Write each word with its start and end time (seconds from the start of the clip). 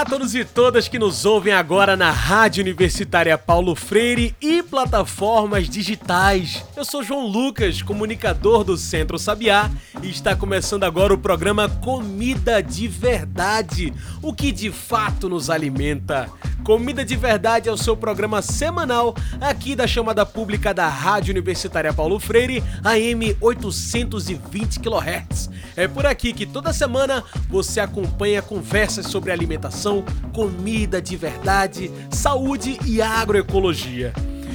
Olá 0.00 0.06
a 0.06 0.10
todos 0.10 0.34
e 0.34 0.46
todas 0.46 0.88
que 0.88 0.98
nos 0.98 1.26
ouvem 1.26 1.52
agora 1.52 1.94
na 1.94 2.10
Rádio 2.10 2.62
Universitária 2.62 3.36
Paulo 3.36 3.74
Freire 3.74 4.34
e 4.40 4.62
plataformas 4.62 5.68
digitais. 5.68 6.64
Eu 6.74 6.86
sou 6.86 7.02
João 7.02 7.26
Lucas, 7.26 7.82
comunicador 7.82 8.64
do 8.64 8.78
Centro 8.78 9.18
Sabiá, 9.18 9.70
e 10.02 10.08
está 10.08 10.34
começando 10.34 10.84
agora 10.84 11.12
o 11.12 11.18
programa 11.18 11.68
Comida 11.68 12.62
de 12.62 12.88
Verdade, 12.88 13.92
o 14.22 14.32
que 14.32 14.50
de 14.52 14.72
fato 14.72 15.28
nos 15.28 15.50
alimenta. 15.50 16.30
Comida 16.64 17.04
de 17.04 17.16
Verdade 17.16 17.68
é 17.68 17.72
o 17.72 17.76
seu 17.76 17.96
programa 17.96 18.42
semanal 18.42 19.14
aqui 19.40 19.74
da 19.74 19.86
chamada 19.86 20.24
pública 20.26 20.74
da 20.74 20.88
Rádio 20.88 21.32
Universitária 21.32 21.92
Paulo 21.92 22.18
Freire, 22.18 22.62
AM 22.84 23.36
820 23.40 24.78
kHz. 24.78 25.50
É 25.76 25.88
por 25.88 26.06
aqui 26.06 26.32
que 26.32 26.46
toda 26.46 26.72
semana 26.72 27.24
você 27.48 27.80
acompanha 27.80 28.42
conversas 28.42 29.06
sobre 29.06 29.32
alimentação, 29.32 30.04
comida 30.32 31.00
de 31.00 31.16
verdade, 31.16 31.90
saúde 32.10 32.78
e 32.84 33.00
agroecologia. 33.00 34.12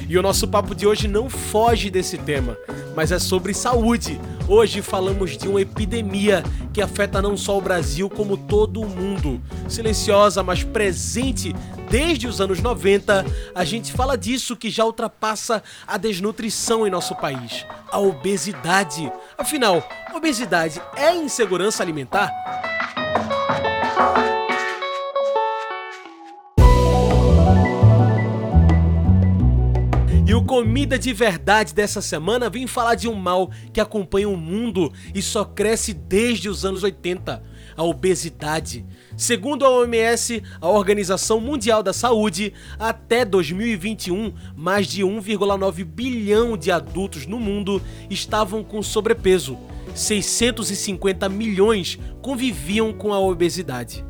E 0.08 0.16
o 0.16 0.22
nosso 0.22 0.46
papo 0.46 0.74
de 0.74 0.86
hoje 0.86 1.08
não 1.08 1.28
foge 1.28 1.90
desse 1.90 2.16
tema, 2.16 2.56
mas 2.94 3.10
é 3.10 3.18
sobre 3.18 3.52
saúde. 3.52 4.20
Hoje 4.48 4.80
falamos 4.80 5.36
de 5.36 5.48
uma 5.48 5.60
epidemia 5.60 6.44
que 6.72 6.80
afeta 6.80 7.20
não 7.20 7.36
só 7.36 7.58
o 7.58 7.60
Brasil, 7.60 8.08
como 8.08 8.36
todo 8.36 8.80
o 8.80 8.88
mundo. 8.88 9.40
Silenciosa, 9.68 10.44
mas 10.44 10.62
presente 10.62 11.52
desde 11.90 12.28
os 12.28 12.40
anos 12.40 12.60
90, 12.60 13.26
a 13.52 13.64
gente 13.64 13.92
fala 13.92 14.16
disso 14.16 14.56
que 14.56 14.70
já 14.70 14.84
ultrapassa 14.84 15.62
a 15.84 15.96
desnutrição 15.96 16.86
em 16.86 16.90
nosso 16.90 17.16
país: 17.16 17.66
a 17.90 17.98
obesidade. 17.98 19.10
Afinal, 19.36 19.86
obesidade 20.14 20.80
é 20.96 21.14
insegurança 21.16 21.82
alimentar? 21.82 22.32
Comida 30.56 30.98
de 30.98 31.12
Verdade 31.12 31.74
dessa 31.74 32.00
semana 32.00 32.48
vem 32.48 32.66
falar 32.66 32.94
de 32.94 33.06
um 33.06 33.14
mal 33.14 33.50
que 33.74 33.78
acompanha 33.78 34.26
o 34.26 34.38
mundo 34.38 34.90
e 35.14 35.20
só 35.20 35.44
cresce 35.44 35.92
desde 35.92 36.48
os 36.48 36.64
anos 36.64 36.82
80, 36.82 37.42
a 37.76 37.82
obesidade. 37.82 38.82
Segundo 39.18 39.66
a 39.66 39.70
OMS, 39.70 40.42
a 40.58 40.66
Organização 40.66 41.40
Mundial 41.42 41.82
da 41.82 41.92
Saúde, 41.92 42.54
até 42.78 43.22
2021, 43.22 44.32
mais 44.56 44.86
de 44.86 45.02
1,9 45.02 45.84
bilhão 45.84 46.56
de 46.56 46.72
adultos 46.72 47.26
no 47.26 47.38
mundo 47.38 47.82
estavam 48.08 48.64
com 48.64 48.82
sobrepeso. 48.82 49.58
650 49.94 51.28
milhões 51.28 51.98
conviviam 52.22 52.94
com 52.94 53.12
a 53.12 53.20
obesidade. 53.20 54.02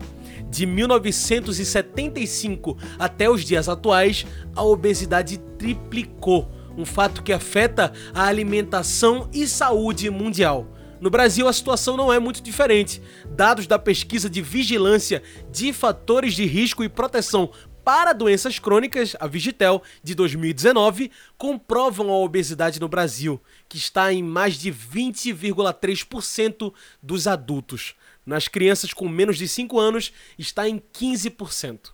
De 0.51 0.67
1975 0.67 2.77
até 2.99 3.29
os 3.29 3.45
dias 3.45 3.69
atuais, 3.69 4.27
a 4.55 4.63
obesidade 4.63 5.39
triplicou, 5.59 6.49
um 6.77 6.85
fato 6.85 7.23
que 7.23 7.33
afeta 7.33 7.93
a 8.15 8.27
alimentação 8.27 9.29
e 9.33 9.47
saúde 9.47 10.11
mundial. 10.11 10.67
No 11.01 11.11
Brasil, 11.11 11.47
a 11.47 11.53
situação 11.53 11.97
não 11.97 12.13
é 12.13 12.19
muito 12.19 12.43
diferente. 12.43 13.03
Dados 13.31 13.67
da 13.67 13.79
pesquisa 13.79 14.31
de 14.31 14.41
vigilância 14.41 15.23
de 15.53 15.73
fatores 15.73 16.35
de 16.35 16.47
risco 16.47 16.83
e 16.83 16.89
proteção 16.89 17.51
para 17.87 18.13
doenças 18.13 18.59
crônicas, 18.59 19.15
a 19.21 19.29
Vigitel, 19.29 19.81
de 20.03 20.13
2019, 20.13 21.09
comprovam 21.39 22.11
a 22.11 22.19
obesidade 22.19 22.81
no 22.81 22.89
Brasil, 22.89 23.41
que 23.69 23.79
está 23.79 24.13
em 24.13 24.25
mais 24.25 24.55
de 24.55 24.73
20,3% 24.73 26.75
dos 27.01 27.29
adultos. 27.29 27.95
Nas 28.27 28.49
crianças 28.49 28.93
com 28.93 29.09
menos 29.09 29.39
de 29.39 29.47
5 29.47 29.79
anos, 29.79 30.13
está 30.37 30.69
em 30.69 30.83
15%. 30.93 31.93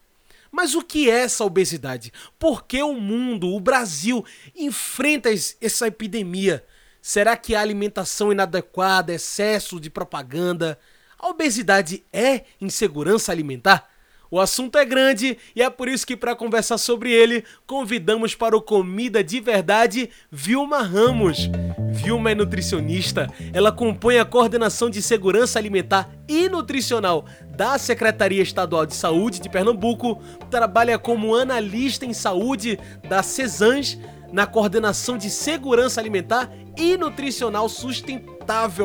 Mas 0.50 0.74
o 0.74 0.80
que 0.80 1.10
é 1.10 1.24
essa 1.24 1.44
obesidade? 1.44 2.10
Por 2.38 2.64
que 2.64 2.82
o 2.82 2.94
mundo, 2.94 3.48
o 3.48 3.60
Brasil, 3.60 4.24
enfrenta 4.56 5.28
essa 5.60 5.88
epidemia? 5.88 6.64
Será 7.02 7.36
que 7.36 7.54
a 7.54 7.60
alimentação 7.60 8.32
inadequada, 8.32 9.12
excesso 9.12 9.78
de 9.78 9.90
propaganda? 9.90 10.78
A 11.18 11.28
obesidade 11.28 12.02
é 12.10 12.44
insegurança 12.58 13.30
alimentar? 13.30 13.91
O 14.32 14.40
assunto 14.40 14.78
é 14.78 14.84
grande 14.86 15.36
e 15.54 15.60
é 15.60 15.68
por 15.68 15.88
isso 15.88 16.06
que, 16.06 16.16
para 16.16 16.34
conversar 16.34 16.78
sobre 16.78 17.12
ele, 17.12 17.44
convidamos 17.66 18.34
para 18.34 18.56
o 18.56 18.62
Comida 18.62 19.22
de 19.22 19.38
Verdade 19.40 20.08
Vilma 20.30 20.80
Ramos. 20.80 21.50
Vilma 21.90 22.30
é 22.30 22.34
nutricionista, 22.34 23.30
ela 23.52 23.70
compõe 23.70 24.18
a 24.18 24.24
coordenação 24.24 24.88
de 24.88 25.02
segurança 25.02 25.58
alimentar 25.58 26.10
e 26.26 26.48
nutricional 26.48 27.26
da 27.54 27.76
Secretaria 27.76 28.42
Estadual 28.42 28.86
de 28.86 28.94
Saúde 28.94 29.38
de 29.38 29.50
Pernambuco, 29.50 30.18
trabalha 30.50 30.98
como 30.98 31.36
analista 31.36 32.06
em 32.06 32.14
saúde 32.14 32.78
da 33.06 33.22
CESANS 33.22 33.98
na 34.32 34.46
coordenação 34.46 35.18
de 35.18 35.28
segurança 35.28 36.00
alimentar 36.00 36.50
e 36.74 36.96
nutricional 36.96 37.68
sustentável. 37.68 38.31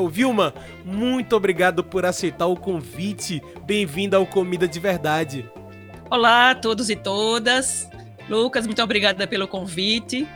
Vilma, 0.10 0.54
muito 0.86 1.36
obrigado 1.36 1.84
por 1.84 2.06
aceitar 2.06 2.46
o 2.46 2.56
convite. 2.56 3.42
Bem-vinda 3.66 4.18
ao 4.18 4.26
Comida 4.26 4.68
de 4.68 4.80
Verdade. 4.80 5.50
Olá 6.10 6.52
a 6.52 6.56
todos 6.56 6.90
e 6.90 6.96
todas. 6.96 7.90
Lucas, 8.30 8.66
muito 8.66 8.82
obrigada 8.82 9.26
pelo 9.28 9.48
convite. 9.48 10.28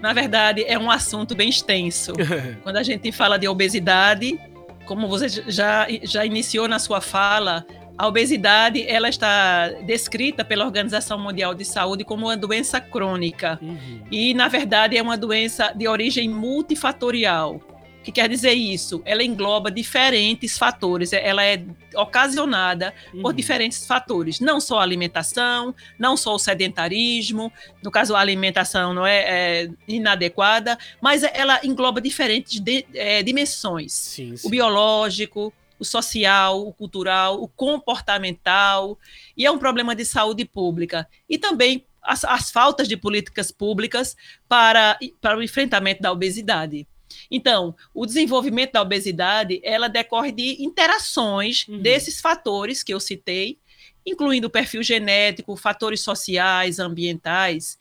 Na 0.00 0.12
verdade, 0.12 0.64
é 0.66 0.78
um 0.78 0.90
assunto 0.90 1.34
bem 1.34 1.48
extenso. 1.48 2.12
Quando 2.62 2.76
a 2.76 2.82
gente 2.82 3.12
fala 3.12 3.38
de 3.38 3.46
obesidade, 3.48 4.40
como 4.86 5.08
você 5.08 5.28
já, 5.28 5.86
já 6.02 6.24
iniciou 6.24 6.66
na 6.66 6.78
sua 6.78 7.00
fala, 7.00 7.66
a 7.98 8.06
obesidade 8.06 8.82
ela 8.88 9.08
está 9.08 9.68
descrita 9.84 10.42
pela 10.42 10.64
Organização 10.64 11.18
Mundial 11.18 11.54
de 11.54 11.64
Saúde 11.64 12.02
como 12.02 12.26
uma 12.26 12.36
doença 12.36 12.80
crônica. 12.80 13.58
Uhum. 13.60 14.00
E, 14.10 14.32
na 14.32 14.48
verdade, 14.48 14.96
é 14.96 15.02
uma 15.02 15.18
doença 15.18 15.72
de 15.76 15.86
origem 15.86 16.28
multifatorial. 16.28 17.60
O 18.00 18.02
que 18.02 18.12
quer 18.12 18.30
dizer 18.30 18.54
isso? 18.54 19.02
Ela 19.04 19.22
engloba 19.22 19.70
diferentes 19.70 20.56
fatores, 20.56 21.12
ela 21.12 21.44
é 21.44 21.62
ocasionada 21.94 22.94
uhum. 23.12 23.20
por 23.20 23.34
diferentes 23.34 23.86
fatores, 23.86 24.40
não 24.40 24.58
só 24.58 24.78
a 24.78 24.82
alimentação, 24.82 25.74
não 25.98 26.16
só 26.16 26.34
o 26.34 26.38
sedentarismo, 26.38 27.52
no 27.82 27.90
caso 27.90 28.16
a 28.16 28.20
alimentação 28.20 28.94
não 28.94 29.06
é, 29.06 29.64
é 29.64 29.70
inadequada, 29.86 30.78
mas 30.98 31.22
ela 31.22 31.60
engloba 31.62 32.00
diferentes 32.00 32.58
de, 32.58 32.86
é, 32.94 33.22
dimensões, 33.22 33.92
sim, 33.92 34.34
sim. 34.34 34.46
o 34.46 34.50
biológico, 34.50 35.52
o 35.78 35.84
social, 35.84 36.66
o 36.66 36.72
cultural, 36.72 37.42
o 37.42 37.48
comportamental, 37.48 38.98
e 39.36 39.44
é 39.44 39.50
um 39.50 39.58
problema 39.58 39.94
de 39.94 40.06
saúde 40.06 40.46
pública. 40.46 41.06
E 41.28 41.36
também 41.36 41.84
as, 42.02 42.24
as 42.24 42.50
faltas 42.50 42.88
de 42.88 42.96
políticas 42.96 43.50
públicas 43.50 44.16
para, 44.48 44.98
para 45.20 45.36
o 45.36 45.42
enfrentamento 45.42 46.00
da 46.00 46.10
obesidade. 46.10 46.86
Então, 47.30 47.74
o 47.94 48.06
desenvolvimento 48.06 48.72
da 48.72 48.82
obesidade, 48.82 49.60
ela 49.62 49.88
decorre 49.88 50.32
de 50.32 50.62
interações 50.62 51.66
uhum. 51.68 51.78
desses 51.78 52.20
fatores 52.20 52.82
que 52.82 52.92
eu 52.92 53.00
citei, 53.00 53.58
incluindo 54.04 54.46
o 54.46 54.50
perfil 54.50 54.82
genético, 54.82 55.56
fatores 55.56 56.00
sociais, 56.00 56.78
ambientais. 56.78 57.78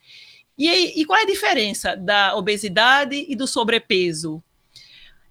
E, 0.58 1.02
e 1.02 1.06
qual 1.06 1.20
é 1.20 1.24
a 1.24 1.28
diferença 1.28 1.96
da 1.96 2.36
obesidade 2.36 3.26
e 3.28 3.36
do 3.36 3.48
sobrepeso? 3.48 4.44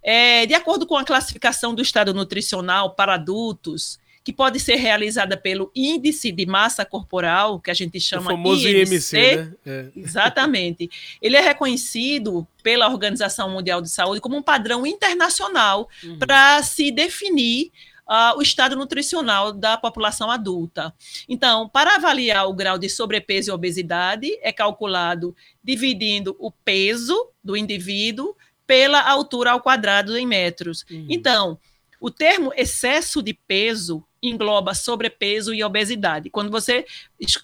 É, 0.02 0.46
de 0.46 0.54
acordo 0.54 0.86
com 0.86 0.96
a 0.96 1.04
classificação 1.04 1.74
do 1.74 1.82
estado 1.82 2.14
nutricional 2.14 2.94
para 2.94 3.14
adultos, 3.14 3.98
que 4.28 4.32
pode 4.34 4.60
ser 4.60 4.74
realizada 4.74 5.38
pelo 5.38 5.72
índice 5.74 6.30
de 6.30 6.44
massa 6.44 6.84
corporal, 6.84 7.58
que 7.58 7.70
a 7.70 7.74
gente 7.74 7.98
chama 7.98 8.26
o 8.26 8.36
famoso 8.36 8.68
IMC, 8.68 8.92
IMC 8.92 9.16
né? 9.16 9.54
É. 9.64 9.86
Exatamente. 9.96 10.90
Ele 11.22 11.34
é 11.34 11.40
reconhecido 11.40 12.46
pela 12.62 12.90
Organização 12.90 13.48
Mundial 13.48 13.80
de 13.80 13.88
Saúde 13.88 14.20
como 14.20 14.36
um 14.36 14.42
padrão 14.42 14.86
internacional 14.86 15.88
uhum. 16.04 16.18
para 16.18 16.62
se 16.62 16.90
definir 16.92 17.72
uh, 18.06 18.36
o 18.36 18.42
estado 18.42 18.76
nutricional 18.76 19.50
da 19.50 19.78
população 19.78 20.30
adulta. 20.30 20.92
Então, 21.26 21.66
para 21.66 21.94
avaliar 21.94 22.46
o 22.46 22.52
grau 22.52 22.76
de 22.76 22.90
sobrepeso 22.90 23.50
e 23.50 23.54
obesidade, 23.54 24.38
é 24.42 24.52
calculado 24.52 25.34
dividindo 25.64 26.36
o 26.38 26.52
peso 26.52 27.30
do 27.42 27.56
indivíduo 27.56 28.36
pela 28.66 29.00
altura 29.00 29.52
ao 29.52 29.62
quadrado 29.62 30.18
em 30.18 30.26
metros. 30.26 30.84
Uhum. 30.90 31.06
Então, 31.08 31.58
o 31.98 32.10
termo 32.10 32.52
excesso 32.54 33.22
de 33.22 33.32
peso 33.32 34.04
engloba 34.22 34.74
sobrepeso 34.74 35.54
e 35.54 35.62
obesidade. 35.62 36.30
Quando 36.30 36.50
você 36.50 36.84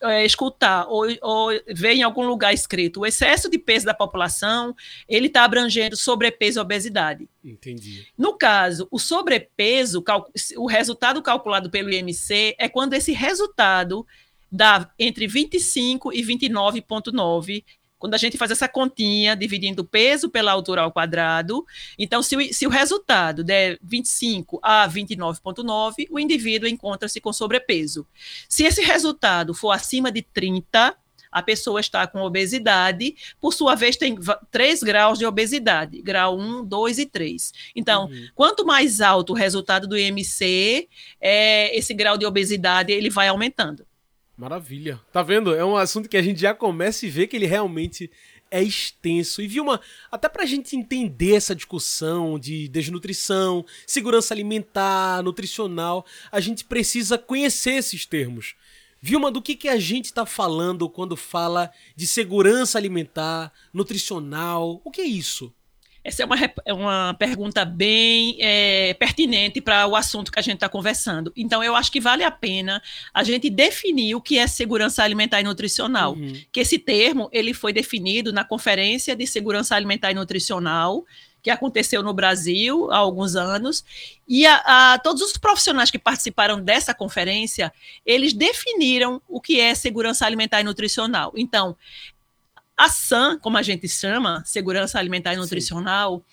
é, 0.02 0.24
escutar 0.24 0.86
ou, 0.88 1.06
ou 1.22 1.50
ver 1.68 1.92
em 1.94 2.02
algum 2.02 2.26
lugar 2.26 2.52
escrito 2.52 3.00
o 3.00 3.06
excesso 3.06 3.48
de 3.48 3.58
peso 3.58 3.86
da 3.86 3.94
população, 3.94 4.74
ele 5.08 5.28
está 5.28 5.44
abrangendo 5.44 5.96
sobrepeso 5.96 6.58
e 6.58 6.62
obesidade. 6.62 7.28
Entendi. 7.44 8.06
No 8.16 8.36
caso, 8.36 8.88
o 8.90 8.98
sobrepeso, 8.98 10.02
o 10.56 10.66
resultado 10.66 11.22
calculado 11.22 11.70
pelo 11.70 11.90
IMC 11.90 12.56
é 12.58 12.68
quando 12.68 12.94
esse 12.94 13.12
resultado 13.12 14.06
dá 14.50 14.90
entre 14.98 15.26
25 15.26 16.12
e 16.12 16.22
29,9 16.22 17.64
quando 17.98 18.14
a 18.14 18.18
gente 18.18 18.36
faz 18.36 18.50
essa 18.50 18.68
continha, 18.68 19.34
dividindo 19.34 19.82
o 19.82 19.84
peso 19.84 20.28
pela 20.28 20.52
altura 20.52 20.82
ao 20.82 20.92
quadrado, 20.92 21.64
então, 21.98 22.22
se 22.22 22.36
o, 22.36 22.54
se 22.54 22.66
o 22.66 22.70
resultado 22.70 23.42
der 23.42 23.78
25 23.82 24.60
a 24.62 24.88
29,9, 24.88 26.06
o 26.10 26.18
indivíduo 26.18 26.68
encontra-se 26.68 27.20
com 27.20 27.32
sobrepeso. 27.32 28.06
Se 28.48 28.64
esse 28.64 28.82
resultado 28.82 29.54
for 29.54 29.70
acima 29.70 30.12
de 30.12 30.22
30, 30.22 30.96
a 31.34 31.42
pessoa 31.42 31.80
está 31.80 32.06
com 32.06 32.20
obesidade, 32.20 33.16
por 33.40 33.52
sua 33.52 33.74
vez, 33.74 33.96
tem 33.96 34.16
três 34.52 34.82
graus 34.84 35.18
de 35.18 35.26
obesidade: 35.26 36.00
grau 36.00 36.38
1, 36.38 36.64
2 36.64 36.98
e 37.00 37.06
3. 37.06 37.52
Então, 37.74 38.04
uhum. 38.04 38.28
quanto 38.36 38.64
mais 38.64 39.00
alto 39.00 39.32
o 39.32 39.36
resultado 39.36 39.88
do 39.88 39.98
IMC, 39.98 40.88
é, 41.20 41.76
esse 41.76 41.92
grau 41.92 42.16
de 42.16 42.24
obesidade 42.24 42.92
ele 42.92 43.10
vai 43.10 43.26
aumentando. 43.26 43.84
Maravilha. 44.36 45.00
Tá 45.12 45.22
vendo? 45.22 45.54
É 45.54 45.64
um 45.64 45.76
assunto 45.76 46.08
que 46.08 46.16
a 46.16 46.22
gente 46.22 46.40
já 46.40 46.52
começa 46.52 47.06
e 47.06 47.10
vê 47.10 47.26
que 47.26 47.36
ele 47.36 47.46
realmente 47.46 48.10
é 48.50 48.62
extenso. 48.62 49.42
E 49.42 49.46
Vilma, 49.46 49.80
até 50.10 50.28
pra 50.28 50.46
gente 50.46 50.76
entender 50.76 51.34
essa 51.34 51.54
discussão 51.54 52.38
de 52.38 52.68
desnutrição, 52.68 53.64
segurança 53.86 54.34
alimentar, 54.34 55.22
nutricional, 55.22 56.04
a 56.30 56.40
gente 56.40 56.64
precisa 56.64 57.16
conhecer 57.16 57.72
esses 57.72 58.06
termos. 58.06 58.54
Vilma, 59.00 59.30
do 59.30 59.42
que, 59.42 59.54
que 59.54 59.68
a 59.68 59.78
gente 59.78 60.06
está 60.06 60.24
falando 60.24 60.88
quando 60.88 61.16
fala 61.16 61.70
de 61.94 62.06
segurança 62.06 62.78
alimentar, 62.78 63.52
nutricional? 63.72 64.80
O 64.84 64.90
que 64.90 65.00
é 65.00 65.04
isso? 65.04 65.52
Essa 66.04 66.22
é 66.22 66.26
uma, 66.26 66.36
é 66.66 66.74
uma 66.74 67.14
pergunta 67.14 67.64
bem 67.64 68.36
é, 68.38 68.92
pertinente 68.94 69.58
para 69.58 69.86
o 69.86 69.96
assunto 69.96 70.30
que 70.30 70.38
a 70.38 70.42
gente 70.42 70.56
está 70.56 70.68
conversando. 70.68 71.32
Então, 71.34 71.64
eu 71.64 71.74
acho 71.74 71.90
que 71.90 71.98
vale 71.98 72.22
a 72.22 72.30
pena 72.30 72.82
a 73.12 73.24
gente 73.24 73.48
definir 73.48 74.14
o 74.14 74.20
que 74.20 74.38
é 74.38 74.46
segurança 74.46 75.02
alimentar 75.02 75.40
e 75.40 75.44
nutricional. 75.44 76.12
Uhum. 76.12 76.34
Que 76.52 76.60
esse 76.60 76.78
termo 76.78 77.30
ele 77.32 77.54
foi 77.54 77.72
definido 77.72 78.34
na 78.34 78.44
Conferência 78.44 79.16
de 79.16 79.26
Segurança 79.26 79.74
Alimentar 79.74 80.10
e 80.10 80.14
Nutricional, 80.14 81.04
que 81.42 81.50
aconteceu 81.50 82.02
no 82.02 82.14
Brasil 82.14 82.90
há 82.90 82.96
alguns 82.96 83.36
anos, 83.36 83.84
e 84.26 84.46
a, 84.46 84.94
a, 84.94 84.98
todos 84.98 85.20
os 85.20 85.36
profissionais 85.36 85.90
que 85.90 85.98
participaram 85.98 86.58
dessa 86.58 86.94
conferência, 86.94 87.70
eles 88.04 88.32
definiram 88.32 89.20
o 89.28 89.42
que 89.42 89.60
é 89.60 89.74
segurança 89.74 90.24
alimentar 90.24 90.62
e 90.62 90.64
nutricional. 90.64 91.34
Então, 91.36 91.76
a 92.76 92.88
SAM, 92.88 93.38
como 93.38 93.56
a 93.56 93.62
gente 93.62 93.88
chama, 93.88 94.42
Segurança 94.44 94.98
Alimentar 94.98 95.34
e 95.34 95.36
Nutricional, 95.36 96.18
Sim. 96.18 96.24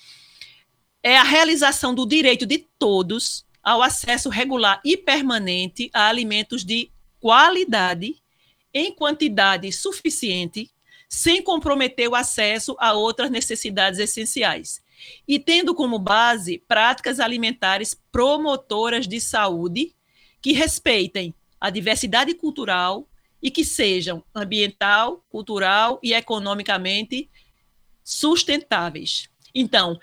é 1.03 1.17
a 1.17 1.23
realização 1.23 1.93
do 1.93 2.05
direito 2.05 2.45
de 2.45 2.59
todos 2.79 3.45
ao 3.63 3.81
acesso 3.81 4.29
regular 4.29 4.81
e 4.83 4.97
permanente 4.97 5.89
a 5.93 6.07
alimentos 6.07 6.65
de 6.65 6.91
qualidade, 7.19 8.15
em 8.73 8.93
quantidade 8.93 9.71
suficiente, 9.71 10.71
sem 11.07 11.43
comprometer 11.43 12.07
o 12.07 12.15
acesso 12.15 12.75
a 12.79 12.93
outras 12.93 13.29
necessidades 13.29 13.99
essenciais. 13.99 14.81
E 15.27 15.37
tendo 15.37 15.75
como 15.75 15.99
base 15.99 16.63
práticas 16.67 17.19
alimentares 17.19 17.95
promotoras 18.11 19.07
de 19.07 19.19
saúde 19.19 19.93
que 20.41 20.53
respeitem 20.53 21.35
a 21.59 21.69
diversidade 21.69 22.33
cultural, 22.33 23.07
e 23.41 23.49
que 23.49 23.65
sejam 23.65 24.23
ambiental, 24.33 25.23
cultural 25.29 25.99
e 26.03 26.13
economicamente 26.13 27.29
sustentáveis. 28.03 29.29
Então, 29.53 29.99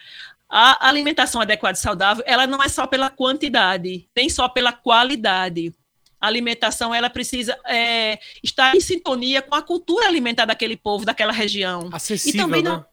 a 0.49 0.89
alimentação 0.89 1.41
adequada 1.41 1.77
e 1.77 1.81
saudável, 1.81 2.25
ela 2.27 2.47
não 2.47 2.63
é 2.63 2.69
só 2.69 2.87
pela 2.87 3.11
quantidade, 3.11 4.09
nem 4.17 4.29
só 4.29 4.49
pela 4.49 4.73
qualidade. 4.73 5.75
A 6.21 6.27
alimentação, 6.27 6.95
ela 6.95 7.09
precisa 7.09 7.57
é, 7.67 8.19
estar 8.43 8.75
em 8.75 8.81
sintonia 8.81 9.41
com 9.41 9.55
a 9.55 9.63
cultura 9.63 10.07
alimentar 10.07 10.47
daquele 10.47 10.77
povo, 10.77 11.05
daquela 11.05 11.33
região. 11.33 11.89
Acessível, 11.93 12.41
e 12.41 12.43
também 12.43 12.63
não, 12.63 12.79
né? 12.79 12.85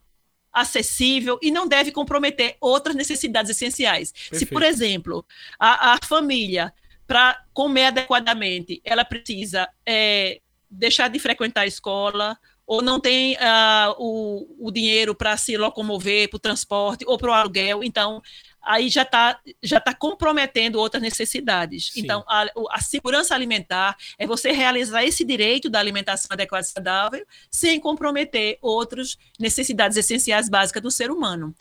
acessível 0.53 1.39
e 1.41 1.49
não 1.49 1.67
deve 1.67 1.91
comprometer 1.91 2.55
outras 2.61 2.95
necessidades 2.95 3.49
essenciais. 3.49 4.11
Perfeito. 4.11 4.37
Se, 4.39 4.45
por 4.45 4.61
exemplo, 4.61 5.25
a, 5.59 5.93
a 5.93 5.97
família 6.05 6.73
para 7.07 7.43
comer 7.53 7.85
adequadamente, 7.85 8.81
ela 8.83 9.05
precisa 9.05 9.67
é, 9.85 10.39
deixar 10.69 11.07
de 11.09 11.19
frequentar 11.19 11.61
a 11.61 11.67
escola, 11.67 12.37
ou 12.67 12.81
não 12.81 12.99
tem 12.99 13.35
uh, 13.35 13.95
o, 13.97 14.67
o 14.67 14.71
dinheiro 14.71 15.13
para 15.13 15.37
se 15.37 15.55
locomover 15.55 16.29
para 16.29 16.37
o 16.37 16.39
transporte 16.39 17.05
ou 17.07 17.17
para 17.17 17.29
o 17.29 17.33
aluguel, 17.33 17.83
então 17.83 18.21
aí 18.65 18.89
já 18.89 19.03
está 19.03 19.39
já 19.61 19.79
tá 19.79 19.93
comprometendo 19.93 20.79
outras 20.79 21.01
necessidades. 21.01 21.91
Sim. 21.91 22.01
Então, 22.01 22.23
a, 22.27 22.47
a, 22.71 22.81
segurança 22.81 23.35
alimentar 23.35 23.95
é 24.17 24.25
você 24.25 24.51
realizar 24.51 25.03
esse 25.03 25.23
direito 25.23 25.69
da 25.69 25.79
alimentação 25.79 26.29
adequada 26.31 26.65
e 26.65 26.69
saudável 26.69 27.25
sem 27.51 27.79
comprometer 27.79 28.57
outras 28.61 29.17
necessidades 29.39 29.95
essenciais 29.95 30.49
básicas 30.49 30.81
do 30.81 30.89
ser 30.89 31.11
humano. 31.11 31.53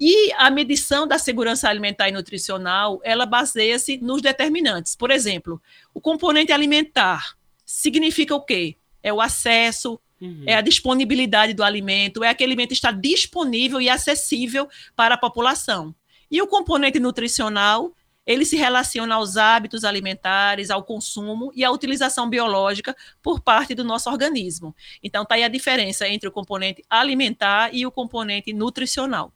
E 0.00 0.32
a 0.34 0.48
medição 0.48 1.08
da 1.08 1.18
segurança 1.18 1.68
alimentar 1.68 2.08
e 2.08 2.12
nutricional, 2.12 3.00
ela 3.02 3.26
baseia-se 3.26 3.98
nos 3.98 4.22
determinantes. 4.22 4.94
Por 4.94 5.10
exemplo, 5.10 5.60
o 5.92 6.00
componente 6.00 6.52
alimentar 6.52 7.36
significa 7.66 8.34
o 8.34 8.40
quê? 8.40 8.76
É 9.02 9.12
o 9.12 9.20
acesso, 9.20 9.98
uhum. 10.20 10.44
é 10.46 10.54
a 10.54 10.60
disponibilidade 10.60 11.52
do 11.52 11.64
alimento, 11.64 12.22
é 12.22 12.28
aquele 12.28 12.52
alimento 12.52 12.72
estar 12.72 12.92
disponível 12.92 13.80
e 13.80 13.88
acessível 13.88 14.68
para 14.94 15.16
a 15.16 15.18
população. 15.18 15.92
E 16.30 16.40
o 16.40 16.46
componente 16.46 17.00
nutricional, 17.00 17.92
ele 18.24 18.44
se 18.44 18.54
relaciona 18.54 19.16
aos 19.16 19.36
hábitos 19.36 19.82
alimentares, 19.84 20.70
ao 20.70 20.84
consumo 20.84 21.50
e 21.56 21.64
à 21.64 21.72
utilização 21.72 22.28
biológica 22.28 22.94
por 23.20 23.40
parte 23.40 23.74
do 23.74 23.82
nosso 23.82 24.08
organismo. 24.10 24.76
Então, 25.02 25.22
está 25.22 25.34
aí 25.34 25.42
a 25.42 25.48
diferença 25.48 26.06
entre 26.06 26.28
o 26.28 26.32
componente 26.32 26.84
alimentar 26.88 27.74
e 27.74 27.84
o 27.84 27.90
componente 27.90 28.52
nutricional. 28.52 29.32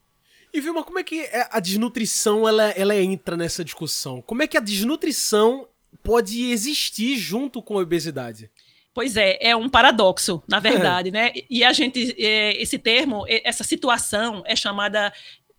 E 0.52 0.60
Vilma, 0.60 0.84
como 0.84 0.98
é 0.98 1.02
que 1.02 1.20
é 1.20 1.48
a 1.50 1.58
desnutrição 1.60 2.46
ela, 2.46 2.70
ela 2.70 2.94
entra 2.96 3.36
nessa 3.36 3.64
discussão? 3.64 4.20
Como 4.20 4.42
é 4.42 4.46
que 4.46 4.56
a 4.56 4.60
desnutrição 4.60 5.66
pode 6.02 6.50
existir 6.50 7.16
junto 7.16 7.62
com 7.62 7.78
a 7.78 7.82
obesidade? 7.82 8.50
Pois 8.94 9.16
é, 9.16 9.38
é 9.40 9.56
um 9.56 9.68
paradoxo, 9.68 10.42
na 10.46 10.58
verdade, 10.60 11.08
é. 11.08 11.12
né? 11.12 11.32
E 11.48 11.64
a 11.64 11.72
gente, 11.72 12.14
é, 12.18 12.60
esse 12.60 12.78
termo, 12.78 13.24
essa 13.28 13.64
situação 13.64 14.42
é 14.46 14.54
chamada 14.54 15.12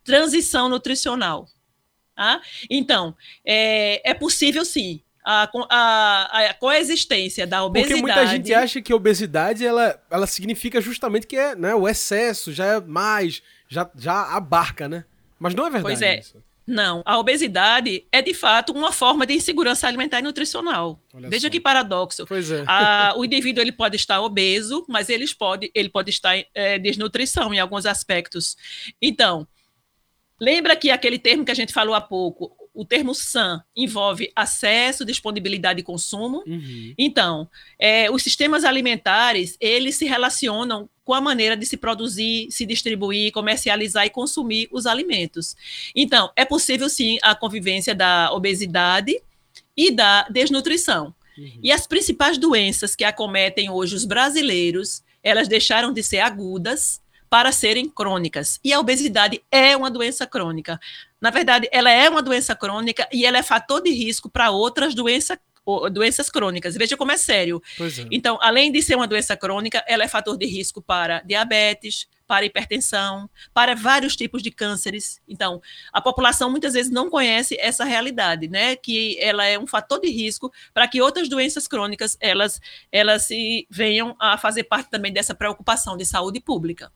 transição 0.04 0.69
nutricional. 0.69 1.48
Tá? 2.16 2.40
Então, 2.69 3.16
é, 3.44 4.07
é 4.07 4.14
possível 4.14 4.64
sim 4.64 5.02
a, 5.26 5.50
a, 5.69 6.50
a, 6.50 6.54
coexistência 6.54 7.47
da 7.47 7.64
obesidade. 7.64 8.02
Porque 8.02 8.14
muita 8.14 8.28
gente 8.28 8.54
acha 8.54 8.81
que 8.81 8.94
a 8.94 8.95
obesidade 8.95 9.66
ela, 9.66 10.00
ela 10.12 10.28
significa 10.28 10.80
justamente 10.80 11.26
que 11.26 11.35
é 11.35 11.56
né, 11.56 11.73
o 11.73 11.88
excesso, 11.88 12.52
já 12.52 12.66
é 12.66 12.80
mais, 12.81 13.42
já, 13.73 13.89
já 13.97 14.35
abarca, 14.35 14.87
né? 14.87 15.03
Mas 15.39 15.53
não 15.56 15.65
é 15.65 15.69
verdade. 15.69 15.83
Pois 15.83 16.01
é. 16.01 16.19
Isso. 16.19 16.42
Não, 16.65 17.03
a 17.06 17.19
obesidade 17.19 18.06
é 18.09 18.21
de 18.21 18.33
fato 18.33 18.71
uma 18.71 18.94
forma 18.94 19.25
de 19.25 19.33
insegurança 19.33 19.85
alimentar 19.85 20.19
e 20.19 20.21
nutricional. 20.21 20.97
Olha 21.13 21.30
Veja 21.30 21.47
só. 21.47 21.51
que 21.51 21.59
paradoxo. 21.59 22.25
Pois 22.25 22.49
é. 22.49 22.63
A, 22.65 23.13
o 23.18 23.25
indivíduo 23.25 23.61
ele 23.61 23.73
pode 23.73 23.97
estar 23.97 24.21
obeso, 24.21 24.85
mas 24.87 25.09
ele 25.09 25.25
pode, 25.37 25.69
ele 25.75 25.89
pode 25.89 26.09
estar 26.09 26.42
é, 26.53 26.80
desnutrição 26.80 27.53
em 27.53 27.59
alguns 27.59 27.85
aspectos. 27.85 28.56
Então, 29.01 29.45
lembra 30.39 30.75
que 30.77 30.89
aquele 30.89 31.19
termo 31.19 31.44
que 31.44 31.51
a 31.51 31.56
gente 31.56 31.73
falou 31.73 31.95
há 31.95 32.01
pouco, 32.01 32.56
o 32.73 32.85
termo 32.85 33.13
SAM 33.13 33.61
envolve 33.75 34.31
acesso, 34.33 35.03
disponibilidade 35.03 35.81
e 35.81 35.83
consumo. 35.83 36.44
Uhum. 36.47 36.94
Então, 36.97 37.49
é, 37.77 38.09
os 38.09 38.23
sistemas 38.23 38.63
alimentares, 38.63 39.57
eles 39.59 39.95
se 39.95 40.06
relacionam 40.06 40.89
com 41.04 41.14
a 41.14 41.22
maneira 41.22 41.56
de 41.57 41.66
se 41.66 41.78
produzir, 41.78 42.48
se 42.50 42.66
distribuir, 42.66 43.31
comercializar 43.31 44.06
e 44.06 44.10
consumir 44.10 44.69
os 44.72 44.86
alimentos. 44.86 45.56
Então, 45.95 46.31
é 46.36 46.45
possível 46.45 46.90
sim 46.90 47.18
a 47.22 47.36
convivência 47.36 47.94
da 47.94 48.31
obesidade 48.31 49.22
e 49.76 49.92
da 49.92 50.24
desnutrição. 50.30 51.14
Uhum. 51.38 51.60
E 51.62 51.72
as 51.72 51.88
principais 51.88 52.38
doenças 52.38 52.95
que 52.95 53.04
acometem 53.04 53.69
hoje 53.69 53.95
os 53.95 54.06
brasileiros, 54.06 55.04
elas 55.22 55.48
deixaram 55.48 55.92
de 55.92 56.04
ser 56.04 56.19
agudas 56.19 57.02
para 57.30 57.52
serem 57.52 57.90
crônicas. 57.90 58.60
E 58.64 58.72
a 58.72 58.80
obesidade 58.80 59.42
é 59.52 59.76
uma 59.76 59.90
doença 59.90 60.28
crônica. 60.28 60.80
Na 61.19 61.31
verdade, 61.31 61.68
ela 61.72 61.90
é 61.90 62.07
uma 62.07 62.22
doença 62.22 62.56
crônica 62.56 63.07
e 63.12 63.26
ela 63.26 63.40
é 63.40 63.44
fator 63.44 63.81
de 63.81 63.92
risco 63.92 64.30
para 64.30 64.52
outras 64.52 64.94
doenças 65.91 66.13
doenças 66.13 66.29
crônicas. 66.29 66.75
Veja 66.75 66.95
como 66.95 67.11
é 67.11 67.17
sério. 67.17 67.61
É. 67.79 68.07
Então, 68.11 68.37
além 68.41 68.71
de 68.71 68.81
ser 68.81 68.95
uma 68.95 69.07
doença 69.07 69.35
crônica, 69.35 69.83
ela 69.87 70.03
é 70.03 70.07
fator 70.07 70.37
de 70.37 70.45
risco 70.45 70.81
para 70.81 71.21
diabetes, 71.21 72.07
para 72.27 72.45
hipertensão, 72.45 73.29
para 73.53 73.75
vários 73.75 74.15
tipos 74.15 74.41
de 74.41 74.49
cânceres. 74.49 75.21
Então, 75.27 75.61
a 75.91 76.01
população 76.01 76.49
muitas 76.49 76.73
vezes 76.73 76.91
não 76.91 77.09
conhece 77.09 77.57
essa 77.59 77.83
realidade, 77.83 78.47
né? 78.47 78.75
Que 78.75 79.17
ela 79.19 79.45
é 79.45 79.57
um 79.59 79.67
fator 79.67 79.99
de 79.99 80.09
risco 80.09 80.51
para 80.73 80.87
que 80.87 81.01
outras 81.01 81.27
doenças 81.27 81.67
crônicas 81.67 82.17
elas, 82.19 82.61
elas 82.91 83.23
se 83.23 83.67
venham 83.69 84.15
a 84.19 84.37
fazer 84.37 84.63
parte 84.63 84.89
também 84.89 85.11
dessa 85.11 85.35
preocupação 85.35 85.97
de 85.97 86.05
saúde 86.05 86.39
pública. 86.39 86.91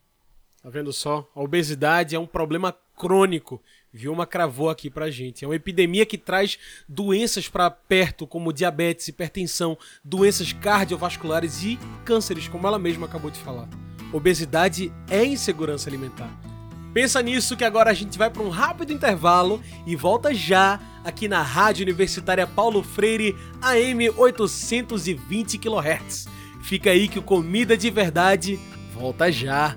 Tá 0.62 0.70
vendo 0.70 0.92
só? 0.92 1.28
A 1.34 1.40
obesidade 1.40 2.16
é 2.16 2.18
um 2.18 2.26
problema 2.26 2.72
crônico. 2.96 3.62
Vilma 3.92 4.26
cravou 4.26 4.68
aqui 4.68 4.90
pra 4.90 5.10
gente. 5.10 5.44
É 5.44 5.48
uma 5.48 5.56
epidemia 5.56 6.04
que 6.04 6.18
traz 6.18 6.58
doenças 6.88 7.48
para 7.48 7.70
perto, 7.70 8.26
como 8.26 8.52
diabetes, 8.52 9.08
hipertensão, 9.08 9.78
doenças 10.04 10.52
cardiovasculares 10.52 11.62
e 11.62 11.78
cânceres, 12.04 12.48
como 12.48 12.66
ela 12.66 12.78
mesma 12.78 13.06
acabou 13.06 13.30
de 13.30 13.38
falar. 13.38 13.68
Obesidade 14.12 14.92
é 15.10 15.24
insegurança 15.24 15.88
alimentar. 15.88 16.30
Pensa 16.92 17.22
nisso 17.22 17.56
que 17.56 17.64
agora 17.64 17.90
a 17.90 17.94
gente 17.94 18.18
vai 18.18 18.30
para 18.30 18.42
um 18.42 18.48
rápido 18.48 18.92
intervalo 18.92 19.62
e 19.86 19.94
volta 19.94 20.34
já 20.34 20.80
aqui 21.04 21.28
na 21.28 21.42
Rádio 21.42 21.84
Universitária 21.84 22.46
Paulo 22.46 22.82
Freire 22.82 23.36
AM 23.60 24.10
820 24.10 25.58
kHz. 25.58 26.26
Fica 26.62 26.90
aí 26.90 27.08
que 27.08 27.18
o 27.18 27.22
Comida 27.22 27.76
de 27.76 27.90
Verdade 27.90 28.58
volta 28.92 29.30
já. 29.30 29.76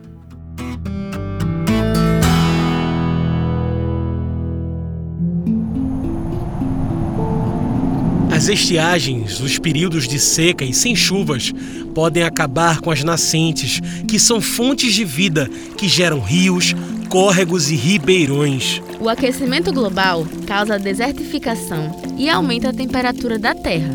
As 8.42 8.48
estiagens, 8.48 9.40
os 9.40 9.60
períodos 9.60 10.08
de 10.08 10.18
seca 10.18 10.66
e 10.66 10.74
sem 10.74 10.96
chuvas, 10.96 11.54
podem 11.94 12.24
acabar 12.24 12.82
com 12.82 12.90
as 12.90 13.04
nascentes, 13.04 13.80
que 14.08 14.18
são 14.18 14.42
fontes 14.42 14.96
de 14.96 15.06
vida 15.06 15.48
que 15.78 15.88
geram 15.88 16.20
rios, 16.20 16.74
córregos 17.08 17.70
e 17.70 17.76
ribeirões. 17.76 18.82
O 19.00 19.08
aquecimento 19.08 19.72
global 19.72 20.26
causa 20.48 20.80
desertificação 20.80 21.96
e 22.18 22.32
aumenta 22.32 22.70
a 22.70 22.74
temperatura 22.74 23.38
da 23.38 23.54
Terra. 23.54 23.94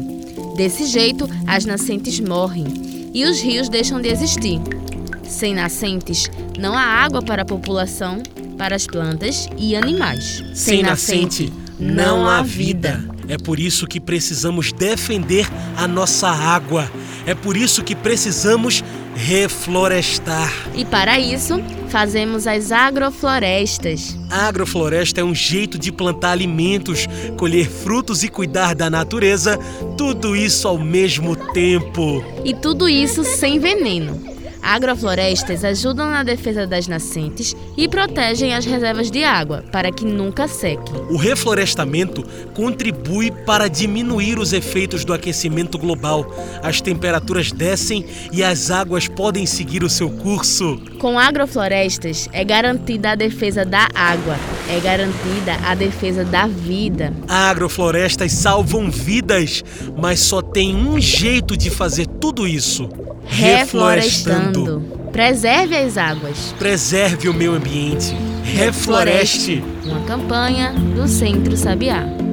Desse 0.56 0.86
jeito, 0.86 1.28
as 1.44 1.64
nascentes 1.64 2.20
morrem 2.20 3.10
e 3.12 3.24
os 3.24 3.40
rios 3.40 3.68
deixam 3.68 4.00
de 4.00 4.10
existir. 4.10 4.60
Sem 5.24 5.56
nascentes, 5.56 6.30
não 6.56 6.78
há 6.78 6.84
água 6.84 7.20
para 7.20 7.42
a 7.42 7.44
população, 7.44 8.22
para 8.56 8.76
as 8.76 8.86
plantas 8.86 9.48
e 9.58 9.74
animais. 9.74 10.36
Sem, 10.54 10.76
Sem 10.76 10.82
nascente, 10.84 11.52
não 11.80 12.28
há 12.28 12.42
vida. 12.42 13.15
É 13.28 13.36
por 13.36 13.58
isso 13.58 13.86
que 13.86 14.00
precisamos 14.00 14.72
defender 14.72 15.46
a 15.76 15.86
nossa 15.88 16.28
água. 16.28 16.90
É 17.26 17.34
por 17.34 17.56
isso 17.56 17.82
que 17.82 17.94
precisamos 17.94 18.84
reflorestar. 19.16 20.52
E 20.74 20.84
para 20.84 21.18
isso, 21.18 21.54
fazemos 21.88 22.46
as 22.46 22.70
agroflorestas. 22.70 24.16
A 24.30 24.46
agrofloresta 24.46 25.20
é 25.20 25.24
um 25.24 25.34
jeito 25.34 25.78
de 25.78 25.90
plantar 25.90 26.32
alimentos, 26.32 27.06
colher 27.36 27.68
frutos 27.68 28.22
e 28.22 28.28
cuidar 28.28 28.74
da 28.74 28.90
natureza, 28.90 29.58
tudo 29.96 30.36
isso 30.36 30.68
ao 30.68 30.78
mesmo 30.78 31.34
tempo. 31.34 32.22
E 32.44 32.54
tudo 32.54 32.88
isso 32.88 33.24
sem 33.24 33.58
veneno. 33.58 34.35
Agroflorestas 34.66 35.62
ajudam 35.64 36.10
na 36.10 36.24
defesa 36.24 36.66
das 36.66 36.88
nascentes 36.88 37.54
e 37.76 37.86
protegem 37.86 38.52
as 38.52 38.64
reservas 38.64 39.12
de 39.12 39.22
água 39.22 39.62
para 39.70 39.92
que 39.92 40.04
nunca 40.04 40.48
sequem. 40.48 41.02
O 41.08 41.16
reflorestamento 41.16 42.24
contribui 42.52 43.30
para 43.30 43.68
diminuir 43.68 44.40
os 44.40 44.52
efeitos 44.52 45.04
do 45.04 45.14
aquecimento 45.14 45.78
global. 45.78 46.26
As 46.64 46.80
temperaturas 46.80 47.52
descem 47.52 48.04
e 48.32 48.42
as 48.42 48.72
águas 48.72 49.06
podem 49.06 49.46
seguir 49.46 49.84
o 49.84 49.88
seu 49.88 50.10
curso. 50.10 50.80
Com 50.98 51.16
agroflorestas 51.16 52.28
é 52.32 52.42
garantida 52.42 53.12
a 53.12 53.14
defesa 53.14 53.64
da 53.64 53.86
água, 53.94 54.36
é 54.68 54.80
garantida 54.80 55.54
a 55.64 55.76
defesa 55.76 56.24
da 56.24 56.48
vida. 56.48 57.12
Agroflorestas 57.28 58.32
salvam 58.32 58.90
vidas, 58.90 59.62
mas 59.96 60.18
só 60.18 60.42
tem 60.42 60.74
um 60.74 61.00
jeito 61.00 61.56
de 61.56 61.70
fazer 61.70 62.08
tudo 62.26 62.48
isso 62.48 62.88
reflorestando. 63.24 64.82
Preserve 65.12 65.76
as 65.76 65.96
águas. 65.96 66.52
Preserve 66.58 67.28
o 67.28 67.34
meio 67.34 67.54
ambiente. 67.54 68.16
Refloreste. 68.42 69.62
Uma 69.84 70.00
campanha 70.00 70.72
do 70.72 71.06
Centro 71.06 71.56
Sabiá. 71.56 72.25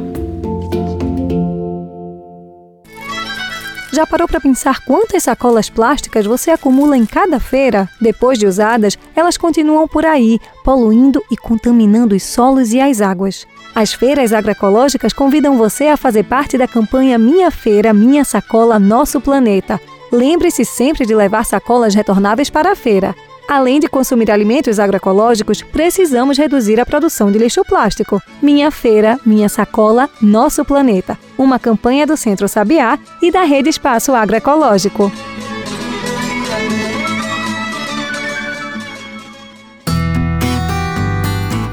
Já 3.93 4.07
parou 4.07 4.27
para 4.27 4.41
pensar 4.41 4.83
quantas 4.83 5.21
sacolas 5.21 5.69
plásticas 5.69 6.25
você 6.25 6.49
acumula 6.49 6.97
em 6.97 7.05
cada 7.05 7.39
feira? 7.39 7.87
Depois 8.01 8.39
de 8.39 8.47
usadas, 8.47 8.97
elas 9.15 9.37
continuam 9.37 9.87
por 9.87 10.03
aí, 10.03 10.39
poluindo 10.63 11.23
e 11.29 11.37
contaminando 11.37 12.15
os 12.15 12.23
solos 12.23 12.73
e 12.73 12.81
as 12.81 13.01
águas. 13.01 13.45
As 13.75 13.93
feiras 13.93 14.33
agroecológicas 14.33 15.13
convidam 15.13 15.59
você 15.59 15.89
a 15.89 15.95
fazer 15.95 16.23
parte 16.23 16.57
da 16.57 16.67
campanha 16.67 17.19
Minha 17.19 17.51
Feira, 17.51 17.93
Minha 17.93 18.25
Sacola, 18.25 18.79
Nosso 18.79 19.21
Planeta. 19.21 19.79
Lembre-se 20.11 20.65
sempre 20.65 21.05
de 21.05 21.13
levar 21.13 21.45
sacolas 21.45 21.93
retornáveis 21.93 22.49
para 22.49 22.71
a 22.71 22.75
feira. 22.75 23.13
Além 23.47 23.79
de 23.79 23.89
consumir 23.89 24.31
alimentos 24.31 24.79
agroecológicos, 24.79 25.61
precisamos 25.61 26.37
reduzir 26.37 26.79
a 26.79 26.85
produção 26.85 27.29
de 27.29 27.37
lixo 27.37 27.63
plástico. 27.65 28.21
Minha 28.41 28.71
Feira, 28.71 29.19
Minha 29.25 29.49
Sacola, 29.49 30.09
Nosso 30.21 30.63
Planeta. 30.63 31.17
Uma 31.37 31.59
campanha 31.59 32.07
do 32.07 32.15
Centro 32.15 32.47
Sabiá 32.47 32.97
e 33.21 33.31
da 33.31 33.43
Rede 33.43 33.69
Espaço 33.69 34.13
Agroecológico. 34.13 35.11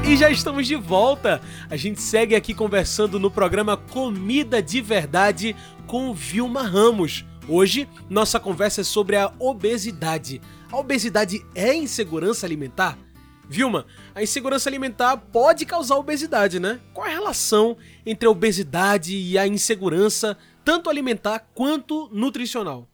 E 0.05 0.17
já 0.17 0.29
estamos 0.29 0.67
de 0.67 0.75
volta. 0.75 1.39
A 1.69 1.77
gente 1.77 2.01
segue 2.01 2.35
aqui 2.35 2.53
conversando 2.53 3.17
no 3.17 3.31
programa 3.31 3.77
Comida 3.77 4.61
de 4.61 4.81
Verdade 4.81 5.55
com 5.87 6.13
Vilma 6.13 6.63
Ramos 6.63 7.23
Hoje, 7.47 7.89
nossa 8.09 8.39
conversa 8.39 8.81
é 8.81 8.83
sobre 8.83 9.17
a 9.17 9.31
obesidade. 9.39 10.41
A 10.71 10.77
obesidade 10.77 11.45
é 11.53 11.73
insegurança 11.73 12.45
alimentar? 12.45 12.97
Vilma, 13.49 13.85
a 14.15 14.23
insegurança 14.23 14.69
alimentar 14.69 15.17
pode 15.17 15.65
causar 15.65 15.97
obesidade, 15.97 16.61
né? 16.61 16.79
Qual 16.93 17.05
é 17.05 17.09
a 17.09 17.13
relação 17.13 17.77
entre 18.05 18.25
a 18.25 18.31
obesidade 18.31 19.13
e 19.13 19.37
a 19.37 19.45
insegurança, 19.45 20.37
tanto 20.63 20.89
alimentar 20.89 21.39
quanto 21.53 22.09
nutricional? 22.13 22.87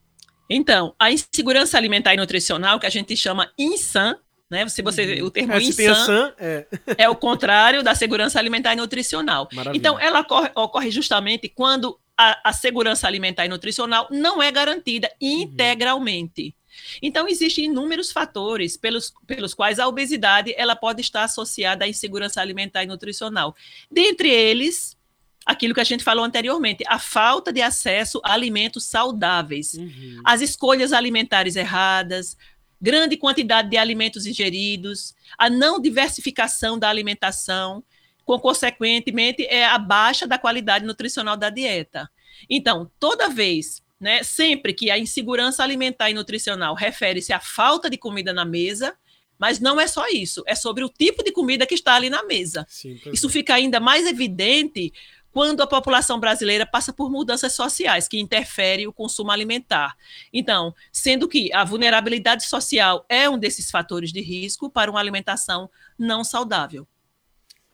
Então, 0.50 0.96
a 0.98 1.12
insegurança 1.12 1.78
alimentar 1.78 2.16
e 2.16 2.18
nutricional, 2.18 2.80
que 2.80 2.88
a 2.88 2.90
gente 2.90 3.16
chama 3.16 3.52
INSAN, 3.60 4.18
né? 4.50 4.68
Se 4.68 4.82
você, 4.82 5.22
uhum. 5.22 5.28
o 5.28 5.30
termo 5.30 5.54
INSAN 5.54 6.34
é. 6.40 6.66
é. 6.98 7.10
o 7.10 7.16
contrário 7.16 7.84
da 7.84 7.94
segurança 7.94 8.40
alimentar 8.40 8.74
e 8.74 8.78
nutricional. 8.78 9.48
Maravilha. 9.54 9.78
Então, 9.78 10.00
ela 10.00 10.22
ocorre, 10.22 10.50
ocorre 10.56 10.90
justamente 10.90 11.48
quando 11.48 12.00
a, 12.18 12.50
a, 12.50 12.54
segurança 12.54 13.06
alimentar 13.06 13.46
e 13.46 13.50
nutricional 13.50 14.08
não 14.10 14.42
é 14.42 14.52
garantida 14.52 15.12
uhum. 15.22 15.42
integralmente. 15.42 16.56
Então, 17.02 17.28
existem 17.28 17.66
inúmeros 17.66 18.12
fatores 18.12 18.78
pelos, 18.78 19.14
pelos 19.26 19.54
quais 19.54 19.80
a 19.80 19.88
obesidade 19.88 20.54
ela 20.58 20.76
pode 20.76 21.02
estar 21.02 21.24
associada 21.24 21.86
à 21.86 21.88
insegurança 21.88 22.42
alimentar 22.42 22.84
e 22.84 22.88
nutricional. 22.88 23.56
Dentre 23.92 24.30
eles, 24.30 24.98
aquilo 25.46 25.74
que 25.74 25.80
a 25.80 25.86
gente 25.86 26.04
falou 26.04 26.26
anteriormente, 26.26 26.84
a 26.88 27.00
falta 27.00 27.54
de 27.54 27.62
acesso 27.62 28.20
a 28.24 28.34
alimentos 28.34 28.86
saudáveis, 28.86 29.74
uhum. 29.76 30.22
as 30.24 30.42
escolhas 30.42 30.92
alimentares 30.92 31.56
erradas, 31.56 32.38
grande 32.82 33.18
quantidade 33.18 33.70
de 33.70 33.78
alimentos 33.78 34.26
ingeridos, 34.26 35.16
a 35.38 35.50
não 35.50 35.80
diversificação 35.80 36.78
da 36.78 36.90
alimentação, 36.90 37.84
com 38.26 38.38
consequentemente 38.38 39.46
é 39.46 39.66
a 39.66 39.78
baixa 39.80 40.28
da 40.28 40.38
qualidade 40.38 40.86
nutricional 40.86 41.38
da 41.38 41.50
dieta. 41.50 42.10
Então, 42.50 42.92
toda 43.00 43.30
vez, 43.30 43.82
né, 44.00 44.24
sempre 44.24 44.74
que 44.74 44.92
a 44.92 44.98
insegurança 44.98 45.64
alimentar 45.64 46.10
e 46.10 46.14
nutricional 46.14 46.76
refere-se 46.76 47.34
à 47.34 47.40
falta 47.40 47.90
de 47.90 47.98
comida 47.98 48.32
na 48.32 48.46
mesa, 48.46 48.96
mas 49.40 49.60
não 49.60 49.80
é 49.80 49.88
só 49.88 50.08
isso, 50.08 50.44
é 50.48 50.56
sobre 50.56 50.84
o 50.84 50.90
tipo 50.90 51.24
de 51.24 51.32
comida 51.32 51.66
que 51.66 51.76
está 51.76 51.96
ali 51.96 52.10
na 52.10 52.24
mesa. 52.24 52.66
Sim, 52.68 53.00
isso 53.14 53.30
fica 53.30 53.54
ainda 53.54 53.80
mais 53.80 54.08
evidente 54.08 54.92
quando 55.32 55.62
a 55.62 55.68
população 55.68 56.20
brasileira 56.20 56.66
passa 56.66 56.92
por 56.92 57.12
mudanças 57.12 57.54
sociais 57.54 58.08
que 58.08 58.20
interferem 58.20 58.88
o 58.88 58.94
consumo 58.94 59.30
alimentar. 59.30 59.96
Então, 60.34 60.74
sendo 60.92 61.28
que 61.28 61.54
a 61.54 61.64
vulnerabilidade 61.64 62.48
social 62.48 63.06
é 63.08 63.30
um 63.30 63.38
desses 63.38 63.70
fatores 63.70 64.12
de 64.12 64.20
risco 64.20 64.68
para 64.68 64.90
uma 64.90 65.00
alimentação 65.00 65.70
não 65.98 66.24
saudável. 66.24 66.88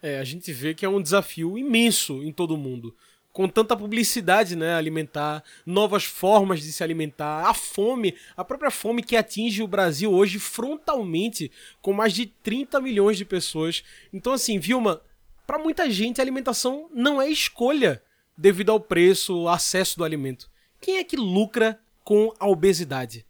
É, 0.02 0.20
a 0.20 0.24
gente 0.26 0.52
vê 0.52 0.74
que 0.74 0.86
é 0.86 0.90
um 0.90 1.02
desafio 1.02 1.58
imenso 1.58 2.22
em 2.22 2.34
todo 2.34 2.58
mundo. 2.58 2.94
Com 3.34 3.50
tanta 3.50 3.76
publicidade, 3.76 4.56
né, 4.56 4.76
alimentar, 4.76 5.44
novas 5.66 6.06
formas 6.06 6.62
de 6.62 6.72
se 6.72 6.84
alimentar, 6.84 7.50
a 7.50 7.54
fome, 7.54 8.16
a 8.38 8.46
própria 8.46 8.72
fome 8.72 9.02
que 9.02 9.18
atinge 9.18 9.62
o 9.62 9.68
Brasil 9.68 10.14
hoje 10.14 10.40
frontalmente, 10.40 11.52
com 11.82 11.92
mais 11.92 12.14
de 12.14 12.28
30 12.28 12.80
milhões 12.80 13.18
de 13.18 13.26
pessoas. 13.26 13.84
Então, 14.14 14.34
assim, 14.34 14.60
Vilma, 14.60 15.02
para 15.48 15.58
muita 15.58 15.90
gente 15.90 16.22
a 16.22 16.24
alimentação 16.24 16.88
não 16.94 17.22
é 17.22 17.28
escolha 17.28 18.02
devido 18.38 18.72
ao 18.72 18.80
preço, 18.80 19.48
acesso 19.48 19.98
do 19.98 20.04
alimento. 20.04 20.50
Quem 20.80 20.98
é 20.98 21.04
que 21.04 21.16
lucra 21.16 21.80
com 22.04 22.34
a 22.40 22.48
obesidade? 22.48 23.26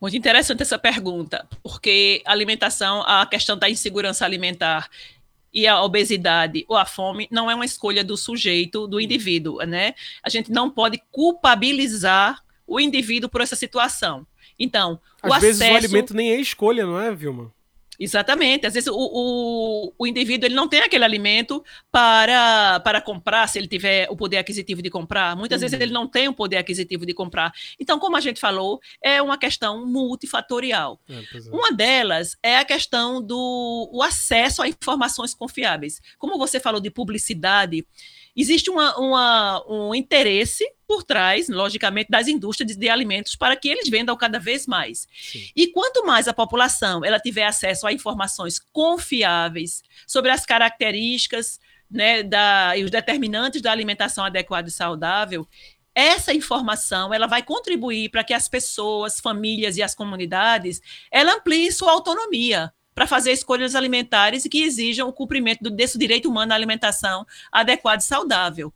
Muito 0.00 0.16
interessante 0.16 0.60
essa 0.60 0.78
pergunta, 0.78 1.48
porque 1.62 2.20
alimentação, 2.26 3.02
a 3.06 3.24
questão 3.24 3.56
da 3.56 3.70
insegurança 3.70 4.24
alimentar 4.24 4.90
e 5.54 5.66
a 5.68 5.80
obesidade 5.80 6.64
ou 6.68 6.76
a 6.76 6.84
fome 6.84 7.28
não 7.30 7.50
é 7.50 7.54
uma 7.54 7.64
escolha 7.64 8.02
do 8.02 8.16
sujeito, 8.16 8.88
do 8.88 9.00
indivíduo, 9.00 9.58
né? 9.64 9.94
A 10.22 10.28
gente 10.28 10.50
não 10.50 10.68
pode 10.68 11.00
culpabilizar 11.12 12.42
o 12.66 12.80
indivíduo 12.80 13.30
por 13.30 13.40
essa 13.40 13.54
situação. 13.54 14.26
Então, 14.58 15.00
Às 15.22 15.38
o 15.38 15.40
vezes 15.40 15.60
acesso... 15.60 15.74
o 15.74 15.76
alimento 15.76 16.14
nem 16.14 16.30
é 16.32 16.40
escolha, 16.40 16.84
não 16.84 17.00
é, 17.00 17.14
Vilma? 17.14 17.52
Exatamente. 17.98 18.66
Às 18.66 18.74
vezes 18.74 18.88
o, 18.88 18.96
o, 18.96 19.92
o, 19.98 20.06
indivíduo 20.06 20.46
ele 20.46 20.54
não 20.54 20.68
tem 20.68 20.80
aquele 20.80 21.04
alimento 21.04 21.64
para, 21.90 22.80
para 22.80 23.00
comprar, 23.00 23.48
se 23.48 23.58
ele 23.58 23.68
tiver 23.68 24.08
o 24.10 24.16
poder 24.16 24.38
aquisitivo 24.38 24.82
de 24.82 24.90
comprar. 24.90 25.36
Muitas 25.36 25.58
uhum. 25.58 25.68
vezes 25.68 25.80
ele 25.80 25.92
não 25.92 26.08
tem 26.08 26.28
o 26.28 26.34
poder 26.34 26.56
aquisitivo 26.56 27.06
de 27.06 27.14
comprar. 27.14 27.52
Então, 27.78 27.98
como 27.98 28.16
a 28.16 28.20
gente 28.20 28.40
falou, 28.40 28.80
é 29.02 29.22
uma 29.22 29.38
questão 29.38 29.86
multifatorial. 29.86 31.00
É, 31.08 31.14
é. 31.14 31.50
Uma 31.52 31.72
delas 31.72 32.36
é 32.42 32.58
a 32.58 32.64
questão 32.64 33.22
do 33.22 33.90
o 33.92 34.02
acesso 34.02 34.62
a 34.62 34.68
informações 34.68 35.34
confiáveis. 35.34 36.00
Como 36.18 36.38
você 36.38 36.58
falou 36.58 36.80
de 36.80 36.90
publicidade, 36.90 37.86
existe 38.36 38.70
uma, 38.70 38.96
uma, 38.98 39.64
um 39.68 39.94
interesse 39.94 40.64
por 40.86 41.02
trás, 41.02 41.48
logicamente, 41.48 42.10
das 42.10 42.28
indústrias 42.28 42.76
de, 42.76 42.88
alimentos 42.88 43.36
para 43.36 43.56
que 43.56 43.68
eles 43.68 43.88
vendam 43.88 44.16
cada 44.16 44.38
vez 44.38 44.66
mais. 44.66 45.06
Sim. 45.20 45.48
E 45.54 45.66
quanto 45.68 46.04
mais 46.06 46.28
a 46.28 46.32
população 46.32 47.04
ela 47.04 47.18
tiver 47.18 47.44
acesso 47.44 47.86
a 47.86 47.92
informações 47.92 48.58
confiáveis 48.72 49.82
sobre 50.06 50.30
as 50.30 50.44
características 50.44 51.58
né, 51.90 52.22
da, 52.22 52.76
e 52.76 52.84
os 52.84 52.90
determinantes 52.90 53.62
da 53.62 53.72
alimentação 53.72 54.24
adequada 54.24 54.68
e 54.68 54.72
saudável, 54.72 55.46
essa 55.94 56.34
informação 56.34 57.14
ela 57.14 57.26
vai 57.26 57.42
contribuir 57.42 58.08
para 58.08 58.24
que 58.24 58.34
as 58.34 58.48
pessoas, 58.48 59.20
famílias 59.20 59.76
e 59.76 59.82
as 59.82 59.94
comunidades 59.94 60.80
ela 61.10 61.34
ampliem 61.34 61.70
sua 61.70 61.92
autonomia 61.92 62.72
para 62.94 63.06
fazer 63.06 63.32
escolhas 63.32 63.74
alimentares 63.74 64.46
que 64.50 64.62
exijam 64.62 65.08
o 65.08 65.12
cumprimento 65.12 65.68
desse 65.70 65.98
direito 65.98 66.28
humano 66.28 66.52
à 66.52 66.54
alimentação 66.54 67.26
adequada 67.50 68.02
e 68.02 68.06
saudável. 68.06 68.72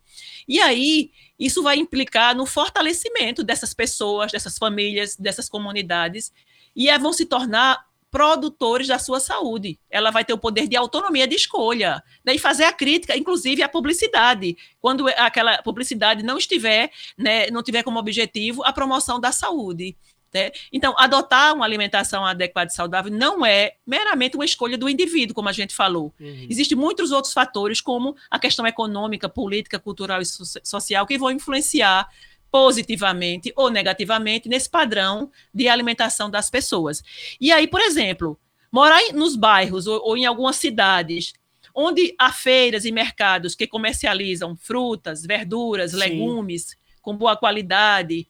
E 0.47 0.59
aí, 0.59 1.11
isso 1.39 1.63
vai 1.63 1.77
implicar 1.77 2.35
no 2.35 2.45
fortalecimento 2.45 3.43
dessas 3.43 3.73
pessoas, 3.73 4.31
dessas 4.31 4.57
famílias, 4.57 5.15
dessas 5.15 5.47
comunidades, 5.47 6.33
e 6.75 6.95
vão 6.97 7.13
se 7.13 7.25
tornar 7.25 7.87
produtores 8.11 8.87
da 8.87 8.97
sua 8.97 9.19
saúde. 9.19 9.79
Ela 9.89 10.11
vai 10.11 10.25
ter 10.25 10.33
o 10.33 10.37
poder 10.37 10.67
de 10.67 10.75
autonomia 10.75 11.27
de 11.27 11.35
escolha, 11.35 12.03
né, 12.25 12.33
e 12.33 12.39
fazer 12.39 12.63
a 12.63 12.73
crítica, 12.73 13.15
inclusive 13.15 13.61
à 13.61 13.69
publicidade, 13.69 14.57
quando 14.81 15.07
aquela 15.09 15.61
publicidade 15.61 16.23
não 16.23 16.37
estiver, 16.37 16.91
né, 17.17 17.49
não 17.51 17.61
tiver 17.61 17.83
como 17.83 17.99
objetivo 17.99 18.63
a 18.63 18.73
promoção 18.73 19.19
da 19.19 19.31
saúde. 19.31 19.95
Né? 20.33 20.51
Então, 20.71 20.93
adotar 20.97 21.55
uma 21.55 21.65
alimentação 21.65 22.25
adequada 22.25 22.69
e 22.69 22.73
saudável 22.73 23.11
não 23.11 23.45
é 23.45 23.73
meramente 23.85 24.35
uma 24.35 24.45
escolha 24.45 24.77
do 24.77 24.87
indivíduo, 24.87 25.33
como 25.33 25.49
a 25.49 25.53
gente 25.53 25.75
falou. 25.75 26.13
Uhum. 26.19 26.47
Existem 26.49 26.77
muitos 26.77 27.11
outros 27.11 27.33
fatores, 27.33 27.81
como 27.81 28.15
a 28.29 28.37
questão 28.37 28.65
econômica, 28.67 29.27
política, 29.27 29.79
cultural 29.79 30.21
e 30.21 30.25
so 30.25 30.43
social, 30.63 31.07
que 31.07 31.17
vão 31.17 31.31
influenciar 31.31 32.07
positivamente 32.51 33.53
ou 33.55 33.69
negativamente 33.69 34.49
nesse 34.49 34.69
padrão 34.69 35.31
de 35.53 35.67
alimentação 35.67 36.29
das 36.29 36.49
pessoas. 36.49 37.03
E 37.39 37.51
aí, 37.51 37.67
por 37.67 37.81
exemplo, 37.81 38.39
morar 38.71 38.99
nos 39.13 39.35
bairros 39.35 39.87
ou, 39.87 40.01
ou 40.03 40.17
em 40.17 40.25
algumas 40.25 40.55
cidades 40.55 41.33
onde 41.73 42.13
há 42.19 42.31
feiras 42.31 42.85
e 42.85 42.91
mercados 42.91 43.55
que 43.55 43.67
comercializam 43.67 44.55
frutas, 44.57 45.23
verduras, 45.23 45.91
Sim. 45.91 45.97
legumes 45.97 46.77
com 47.01 47.15
boa 47.15 47.37
qualidade, 47.37 48.27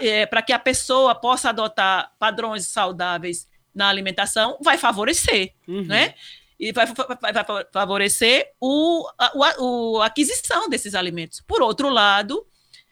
é, 0.00 0.26
para 0.26 0.42
que 0.42 0.52
a 0.52 0.58
pessoa 0.58 1.14
possa 1.14 1.50
adotar 1.50 2.12
padrões 2.18 2.66
saudáveis 2.66 3.48
na 3.74 3.88
alimentação, 3.88 4.58
vai 4.60 4.78
favorecer, 4.78 5.54
uhum. 5.66 5.84
né? 5.84 6.14
E 6.58 6.70
vai, 6.72 6.86
vai, 6.86 7.32
vai 7.32 7.44
favorecer 7.72 8.52
o, 8.60 9.08
a, 9.18 9.32
o, 9.58 10.00
a 10.00 10.06
aquisição 10.06 10.68
desses 10.68 10.94
alimentos. 10.94 11.40
Por 11.40 11.60
outro 11.60 11.88
lado, 11.88 12.46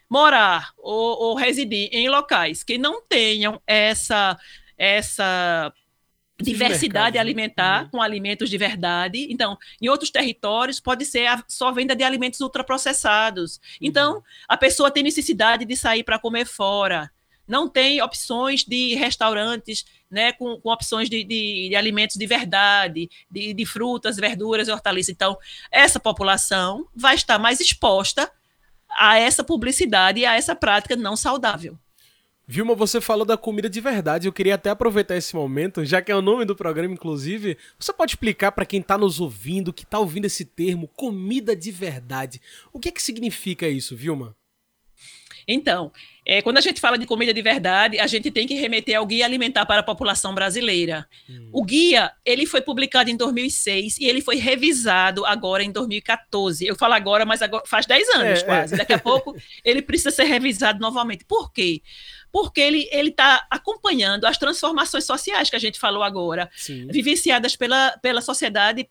morar 0.08 0.72
ou, 0.76 1.22
ou, 1.22 1.34
residir 1.36 1.88
em 1.92 2.08
locais 2.08 2.64
que 2.64 2.76
não 2.76 3.00
tenham 3.00 3.62
essa, 3.64 4.36
essa 4.76 5.72
diversidade 6.42 7.14
né? 7.14 7.20
alimentar, 7.20 7.84
uhum. 7.84 7.90
com 7.90 8.02
alimentos 8.02 8.48
de 8.50 8.58
verdade. 8.58 9.26
Então, 9.30 9.56
em 9.80 9.88
outros 9.88 10.10
territórios, 10.10 10.80
pode 10.80 11.04
ser 11.04 11.26
a, 11.26 11.42
só 11.48 11.72
venda 11.72 11.94
de 11.94 12.04
alimentos 12.04 12.40
ultraprocessados. 12.40 13.56
Uhum. 13.56 13.62
Então, 13.80 14.22
a 14.48 14.56
pessoa 14.56 14.90
tem 14.90 15.02
necessidade 15.02 15.64
de 15.64 15.76
sair 15.76 16.02
para 16.02 16.18
comer 16.18 16.46
fora. 16.46 17.10
Não 17.46 17.68
tem 17.68 18.00
opções 18.00 18.64
de 18.64 18.94
restaurantes 18.94 19.84
né, 20.10 20.32
com, 20.32 20.60
com 20.60 20.70
opções 20.70 21.10
de, 21.10 21.24
de, 21.24 21.68
de, 21.70 21.76
alimentos 21.76 22.16
de 22.16 22.26
verdade, 22.26 23.10
de, 23.30 23.52
de 23.52 23.66
frutas, 23.66 24.16
verduras 24.16 24.68
e 24.68 24.70
hortaliças. 24.70 25.12
Então, 25.12 25.36
essa 25.70 25.98
população 25.98 26.86
vai 26.94 27.14
estar 27.14 27.38
mais 27.38 27.60
exposta 27.60 28.30
a 28.88 29.18
essa 29.18 29.42
publicidade 29.42 30.20
e 30.20 30.26
a 30.26 30.36
essa 30.36 30.54
prática 30.54 30.96
não 30.96 31.16
saudável. 31.16 31.78
Vilma, 32.52 32.74
você 32.74 33.00
falou 33.00 33.24
da 33.24 33.36
comida 33.36 33.70
de 33.70 33.80
verdade. 33.80 34.26
Eu 34.26 34.32
queria 34.32 34.56
até 34.56 34.70
aproveitar 34.70 35.16
esse 35.16 35.36
momento, 35.36 35.84
já 35.84 36.02
que 36.02 36.10
é 36.10 36.16
o 36.16 36.20
nome 36.20 36.44
do 36.44 36.56
programa, 36.56 36.92
inclusive. 36.92 37.56
Você 37.78 37.92
pode 37.92 38.10
explicar 38.10 38.50
para 38.50 38.66
quem 38.66 38.80
está 38.80 38.98
nos 38.98 39.20
ouvindo, 39.20 39.72
que 39.72 39.84
está 39.84 40.00
ouvindo 40.00 40.24
esse 40.24 40.44
termo, 40.44 40.88
comida 40.88 41.54
de 41.54 41.70
verdade. 41.70 42.40
O 42.72 42.80
que 42.80 42.88
é 42.88 42.92
que 42.92 43.00
significa 43.00 43.68
isso, 43.68 43.94
Vilma? 43.94 44.34
Então, 45.46 45.92
é, 46.26 46.42
quando 46.42 46.58
a 46.58 46.60
gente 46.60 46.80
fala 46.80 46.98
de 46.98 47.06
comida 47.06 47.32
de 47.32 47.40
verdade, 47.40 47.98
a 47.98 48.06
gente 48.06 48.30
tem 48.30 48.46
que 48.46 48.54
remeter 48.54 48.96
ao 48.96 49.06
Guia 49.06 49.24
Alimentar 49.24 49.64
para 49.64 49.80
a 49.80 49.84
População 49.84 50.34
Brasileira. 50.34 51.08
Hum. 51.28 51.50
O 51.52 51.64
guia, 51.64 52.12
ele 52.24 52.46
foi 52.46 52.60
publicado 52.60 53.10
em 53.10 53.16
2006 53.16 53.98
e 53.98 54.04
ele 54.04 54.20
foi 54.20 54.36
revisado 54.36 55.24
agora 55.24 55.62
em 55.62 55.72
2014. 55.72 56.66
Eu 56.66 56.76
falo 56.76 56.94
agora, 56.94 57.24
mas 57.24 57.42
agora 57.42 57.64
faz 57.66 57.86
10 57.86 58.08
anos 58.10 58.40
é, 58.40 58.44
quase. 58.44 58.74
É. 58.74 58.76
Daqui 58.76 58.92
a 58.92 58.98
pouco 58.98 59.34
ele 59.64 59.82
precisa 59.82 60.10
ser 60.10 60.24
revisado 60.24 60.78
novamente. 60.80 61.24
Por 61.24 61.52
quê? 61.52 61.80
Porque 61.80 61.82
ele 62.90 63.10
está 63.10 63.46
acompanhando 63.50 64.24
as 64.24 64.38
transformações 64.38 65.04
sociais 65.04 65.50
que 65.50 65.56
a 65.56 65.60
gente 65.60 65.78
falou 65.78 66.02
agora, 66.02 66.50
Sim. 66.56 66.86
vivenciadas 66.88 67.56
pela, 67.56 67.96
pela 68.02 68.20
sociedade 68.20 68.88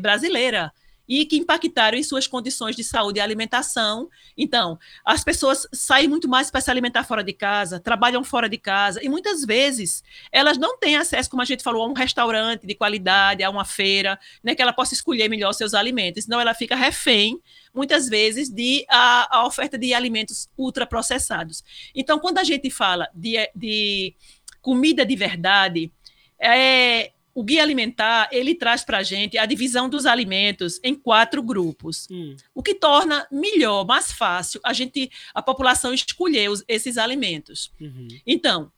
brasileira 0.00 0.72
e 1.10 1.26
que 1.26 1.36
impactaram 1.36 1.98
em 1.98 2.04
suas 2.04 2.28
condições 2.28 2.76
de 2.76 2.84
saúde 2.84 3.18
e 3.18 3.20
alimentação. 3.20 4.08
Então, 4.38 4.78
as 5.04 5.24
pessoas 5.24 5.66
saem 5.72 6.06
muito 6.06 6.28
mais 6.28 6.52
para 6.52 6.60
se 6.60 6.70
alimentar 6.70 7.02
fora 7.02 7.24
de 7.24 7.32
casa, 7.32 7.80
trabalham 7.80 8.22
fora 8.22 8.48
de 8.48 8.56
casa, 8.56 9.04
e 9.04 9.08
muitas 9.08 9.44
vezes 9.44 10.04
elas 10.30 10.56
não 10.56 10.78
têm 10.78 10.94
acesso, 10.94 11.28
como 11.28 11.42
a 11.42 11.44
gente 11.44 11.64
falou, 11.64 11.82
a 11.82 11.88
um 11.88 11.94
restaurante 11.94 12.64
de 12.64 12.76
qualidade, 12.76 13.42
a 13.42 13.50
uma 13.50 13.64
feira, 13.64 14.20
né, 14.40 14.54
que 14.54 14.62
ela 14.62 14.72
possa 14.72 14.94
escolher 14.94 15.28
melhor 15.28 15.52
seus 15.52 15.74
alimentos. 15.74 16.24
Então, 16.24 16.40
ela 16.40 16.54
fica 16.54 16.76
refém, 16.76 17.40
muitas 17.74 18.08
vezes, 18.08 18.48
de 18.48 18.86
a, 18.88 19.38
a 19.38 19.46
oferta 19.48 19.76
de 19.76 19.92
alimentos 19.92 20.48
ultraprocessados. 20.56 21.64
Então, 21.92 22.20
quando 22.20 22.38
a 22.38 22.44
gente 22.44 22.70
fala 22.70 23.08
de, 23.12 23.34
de 23.52 24.14
comida 24.62 25.04
de 25.04 25.16
verdade, 25.16 25.92
é, 26.38 27.10
o 27.34 27.42
guia 27.44 27.62
alimentar 27.62 28.28
ele 28.32 28.54
traz 28.54 28.84
para 28.84 28.98
a 28.98 29.02
gente 29.02 29.38
a 29.38 29.46
divisão 29.46 29.88
dos 29.88 30.06
alimentos 30.06 30.80
em 30.82 30.94
quatro 30.94 31.42
grupos, 31.42 32.06
hum. 32.10 32.36
o 32.54 32.62
que 32.62 32.74
torna 32.74 33.26
melhor, 33.30 33.86
mais 33.86 34.12
fácil 34.12 34.60
a 34.64 34.72
gente, 34.72 35.10
a 35.34 35.42
população 35.42 35.94
escolher 35.94 36.50
os, 36.50 36.64
esses 36.66 36.98
alimentos. 36.98 37.72
Uhum. 37.80 38.08
Então, 38.26 38.72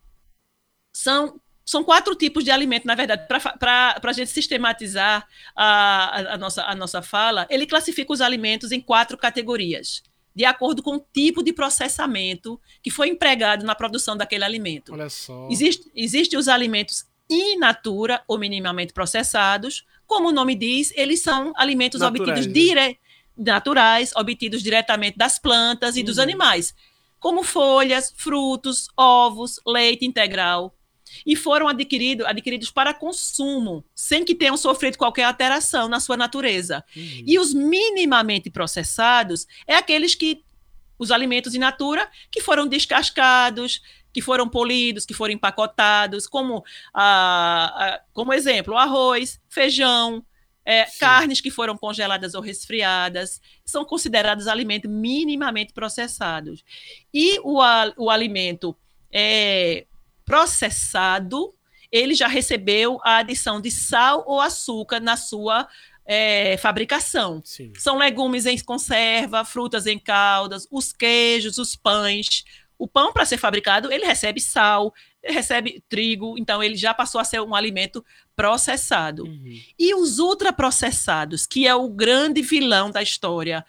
são 0.94 1.40
são 1.64 1.84
quatro 1.84 2.14
tipos 2.14 2.42
de 2.44 2.50
alimento, 2.50 2.86
na 2.86 2.94
verdade, 2.94 3.26
para 3.58 4.00
a 4.02 4.12
gente 4.12 4.30
sistematizar 4.30 5.26
a, 5.54 6.34
a, 6.34 6.36
nossa, 6.36 6.64
a 6.64 6.74
nossa 6.74 7.00
fala, 7.00 7.46
ele 7.48 7.66
classifica 7.66 8.12
os 8.12 8.20
alimentos 8.20 8.72
em 8.72 8.80
quatro 8.80 9.16
categorias, 9.16 10.02
de 10.34 10.44
acordo 10.44 10.82
com 10.82 10.96
o 10.96 11.06
tipo 11.12 11.42
de 11.42 11.52
processamento 11.52 12.60
que 12.82 12.90
foi 12.90 13.08
empregado 13.08 13.64
na 13.64 13.74
produção 13.74 14.16
daquele 14.16 14.44
alimento. 14.44 14.92
Olha 14.92 15.08
só. 15.08 15.48
Existem 15.50 15.90
existe 15.94 16.36
os 16.36 16.48
alimentos 16.48 17.06
in 17.32 17.56
natura 17.56 18.22
ou 18.28 18.38
minimamente 18.38 18.92
processados. 18.92 19.84
Como 20.06 20.28
o 20.28 20.32
nome 20.32 20.54
diz, 20.54 20.92
eles 20.96 21.20
são 21.20 21.52
alimentos 21.56 22.00
naturais, 22.00 22.28
obtidos 22.28 22.46
né? 22.46 22.52
dire... 22.52 22.98
naturais, 23.36 24.12
obtidos 24.14 24.62
diretamente 24.62 25.16
das 25.16 25.38
plantas 25.38 25.96
e 25.96 26.00
uhum. 26.00 26.06
dos 26.06 26.18
animais, 26.18 26.74
como 27.18 27.42
folhas, 27.42 28.12
frutos, 28.16 28.88
ovos, 28.96 29.60
leite 29.66 30.04
integral. 30.04 30.74
E 31.26 31.36
foram 31.36 31.68
adquirido, 31.68 32.26
adquiridos 32.26 32.70
para 32.70 32.94
consumo, 32.94 33.84
sem 33.94 34.24
que 34.24 34.34
tenham 34.34 34.56
sofrido 34.56 34.96
qualquer 34.96 35.24
alteração 35.24 35.88
na 35.88 36.00
sua 36.00 36.16
natureza. 36.16 36.82
Uhum. 36.96 37.24
E 37.26 37.38
os 37.38 37.52
minimamente 37.52 38.50
processados 38.50 39.46
é 39.66 39.74
aqueles 39.76 40.14
que 40.14 40.42
os 40.98 41.10
alimentos 41.10 41.54
in 41.54 41.58
natura 41.58 42.08
que 42.30 42.40
foram 42.40 42.66
descascados, 42.66 43.82
que 44.12 44.20
foram 44.20 44.48
polidos, 44.48 45.06
que 45.06 45.14
foram 45.14 45.32
empacotados, 45.34 46.26
como, 46.26 46.64
ah, 46.94 48.00
como 48.12 48.32
exemplo, 48.32 48.76
arroz, 48.76 49.40
feijão, 49.48 50.24
é, 50.64 50.84
carnes 50.98 51.40
que 51.40 51.50
foram 51.50 51.76
congeladas 51.76 52.34
ou 52.34 52.40
resfriadas, 52.40 53.40
são 53.64 53.84
considerados 53.84 54.46
alimentos 54.46 54.90
minimamente 54.90 55.72
processados. 55.72 56.64
E 57.12 57.38
o, 57.40 57.58
o 57.96 58.10
alimento 58.10 58.76
é, 59.10 59.86
processado, 60.24 61.54
ele 61.90 62.14
já 62.14 62.28
recebeu 62.28 63.00
a 63.02 63.18
adição 63.18 63.60
de 63.60 63.70
sal 63.70 64.24
ou 64.26 64.40
açúcar 64.40 65.00
na 65.00 65.16
sua 65.16 65.68
é, 66.04 66.56
fabricação. 66.56 67.42
Sim. 67.44 67.72
São 67.76 67.98
legumes 67.98 68.46
em 68.46 68.58
conserva, 68.58 69.44
frutas 69.44 69.86
em 69.86 69.98
caldas, 69.98 70.66
os 70.70 70.92
queijos, 70.92 71.58
os 71.58 71.76
pães. 71.76 72.44
O 72.82 72.88
pão, 72.88 73.12
para 73.12 73.24
ser 73.24 73.38
fabricado, 73.38 73.92
ele 73.92 74.04
recebe 74.04 74.40
sal, 74.40 74.92
ele 75.22 75.34
recebe 75.34 75.84
trigo, 75.88 76.34
então 76.36 76.60
ele 76.60 76.74
já 76.74 76.92
passou 76.92 77.20
a 77.20 77.24
ser 77.24 77.40
um 77.40 77.54
alimento 77.54 78.04
processado. 78.34 79.22
Uhum. 79.22 79.60
E 79.78 79.94
os 79.94 80.18
ultraprocessados, 80.18 81.46
que 81.46 81.64
é 81.64 81.72
o 81.76 81.88
grande 81.88 82.42
vilão 82.42 82.90
da 82.90 83.00
história, 83.00 83.64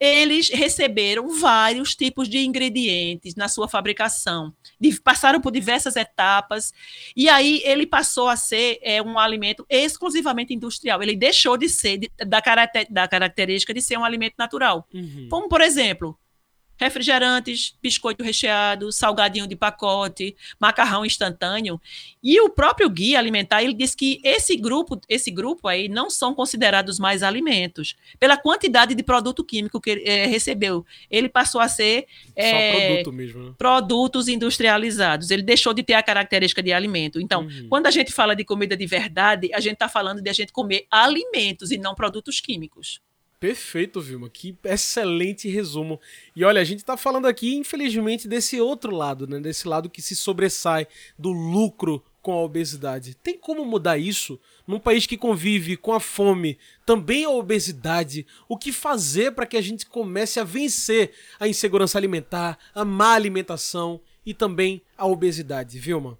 eles 0.00 0.48
receberam 0.48 1.38
vários 1.38 1.94
tipos 1.94 2.28
de 2.28 2.38
ingredientes 2.38 3.36
na 3.36 3.46
sua 3.46 3.68
fabricação, 3.68 4.52
passaram 5.04 5.40
por 5.40 5.52
diversas 5.52 5.94
etapas, 5.94 6.74
e 7.14 7.28
aí 7.28 7.62
ele 7.64 7.86
passou 7.86 8.28
a 8.28 8.36
ser 8.36 8.80
é, 8.82 9.00
um 9.00 9.20
alimento 9.20 9.64
exclusivamente 9.70 10.52
industrial. 10.52 11.00
Ele 11.00 11.14
deixou 11.14 11.56
de 11.56 11.68
ser 11.68 11.98
de, 11.98 12.10
da, 12.26 12.42
caracter, 12.42 12.88
da 12.90 13.06
característica 13.06 13.72
de 13.72 13.80
ser 13.80 13.96
um 13.96 14.04
alimento 14.04 14.34
natural. 14.36 14.84
Uhum. 14.92 15.28
Como, 15.30 15.48
por 15.48 15.60
exemplo, 15.60 16.18
refrigerantes, 16.78 17.74
biscoito 17.82 18.22
recheado, 18.22 18.90
salgadinho 18.92 19.46
de 19.46 19.56
pacote, 19.56 20.36
macarrão 20.60 21.04
instantâneo. 21.04 21.80
E 22.22 22.40
o 22.40 22.48
próprio 22.48 22.88
guia 22.88 23.18
alimentar, 23.18 23.62
ele 23.62 23.74
diz 23.74 23.94
que 23.94 24.20
esse 24.24 24.56
grupo, 24.56 25.00
esse 25.08 25.30
grupo 25.30 25.68
aí 25.68 25.88
não 25.88 26.08
são 26.08 26.34
considerados 26.34 26.98
mais 26.98 27.22
alimentos, 27.22 27.96
pela 28.18 28.36
quantidade 28.36 28.94
de 28.94 29.02
produto 29.02 29.44
químico 29.44 29.80
que 29.80 29.90
ele 29.90 30.04
é, 30.04 30.26
recebeu. 30.26 30.84
Ele 31.10 31.28
passou 31.28 31.60
a 31.60 31.68
ser 31.68 32.06
é, 32.36 32.88
produto 32.88 33.12
mesmo, 33.12 33.42
né? 33.44 33.54
produtos 33.58 34.28
industrializados. 34.28 35.30
Ele 35.30 35.42
deixou 35.42 35.74
de 35.74 35.82
ter 35.82 35.94
a 35.94 36.02
característica 36.02 36.62
de 36.62 36.72
alimento. 36.72 37.20
Então, 37.20 37.42
uhum. 37.42 37.66
quando 37.68 37.86
a 37.86 37.90
gente 37.90 38.12
fala 38.12 38.34
de 38.36 38.44
comida 38.44 38.76
de 38.76 38.86
verdade, 38.86 39.50
a 39.52 39.60
gente 39.60 39.74
está 39.74 39.88
falando 39.88 40.20
de 40.22 40.30
a 40.30 40.32
gente 40.32 40.52
comer 40.52 40.86
alimentos 40.90 41.70
e 41.70 41.78
não 41.78 41.94
produtos 41.94 42.40
químicos. 42.40 43.00
Perfeito, 43.40 44.00
Vilma. 44.00 44.28
Que 44.28 44.56
excelente 44.64 45.48
resumo. 45.48 46.00
E 46.34 46.44
olha, 46.44 46.60
a 46.60 46.64
gente 46.64 46.80
está 46.80 46.96
falando 46.96 47.26
aqui, 47.26 47.54
infelizmente, 47.54 48.26
desse 48.26 48.60
outro 48.60 48.94
lado, 48.94 49.28
né? 49.28 49.38
Desse 49.38 49.68
lado 49.68 49.88
que 49.88 50.02
se 50.02 50.16
sobressai 50.16 50.88
do 51.16 51.30
lucro 51.30 52.02
com 52.20 52.32
a 52.32 52.42
obesidade. 52.42 53.14
Tem 53.14 53.38
como 53.38 53.64
mudar 53.64 53.96
isso? 53.96 54.40
Num 54.66 54.80
país 54.80 55.06
que 55.06 55.16
convive 55.16 55.76
com 55.76 55.92
a 55.92 56.00
fome, 56.00 56.58
também 56.84 57.24
a 57.24 57.30
obesidade, 57.30 58.26
o 58.48 58.58
que 58.58 58.72
fazer 58.72 59.32
para 59.32 59.46
que 59.46 59.56
a 59.56 59.62
gente 59.62 59.86
comece 59.86 60.40
a 60.40 60.44
vencer 60.44 61.12
a 61.38 61.46
insegurança 61.46 61.96
alimentar, 61.96 62.58
a 62.74 62.84
má 62.84 63.14
alimentação 63.14 64.00
e 64.26 64.34
também 64.34 64.82
a 64.96 65.06
obesidade, 65.06 65.78
Vilma? 65.78 66.18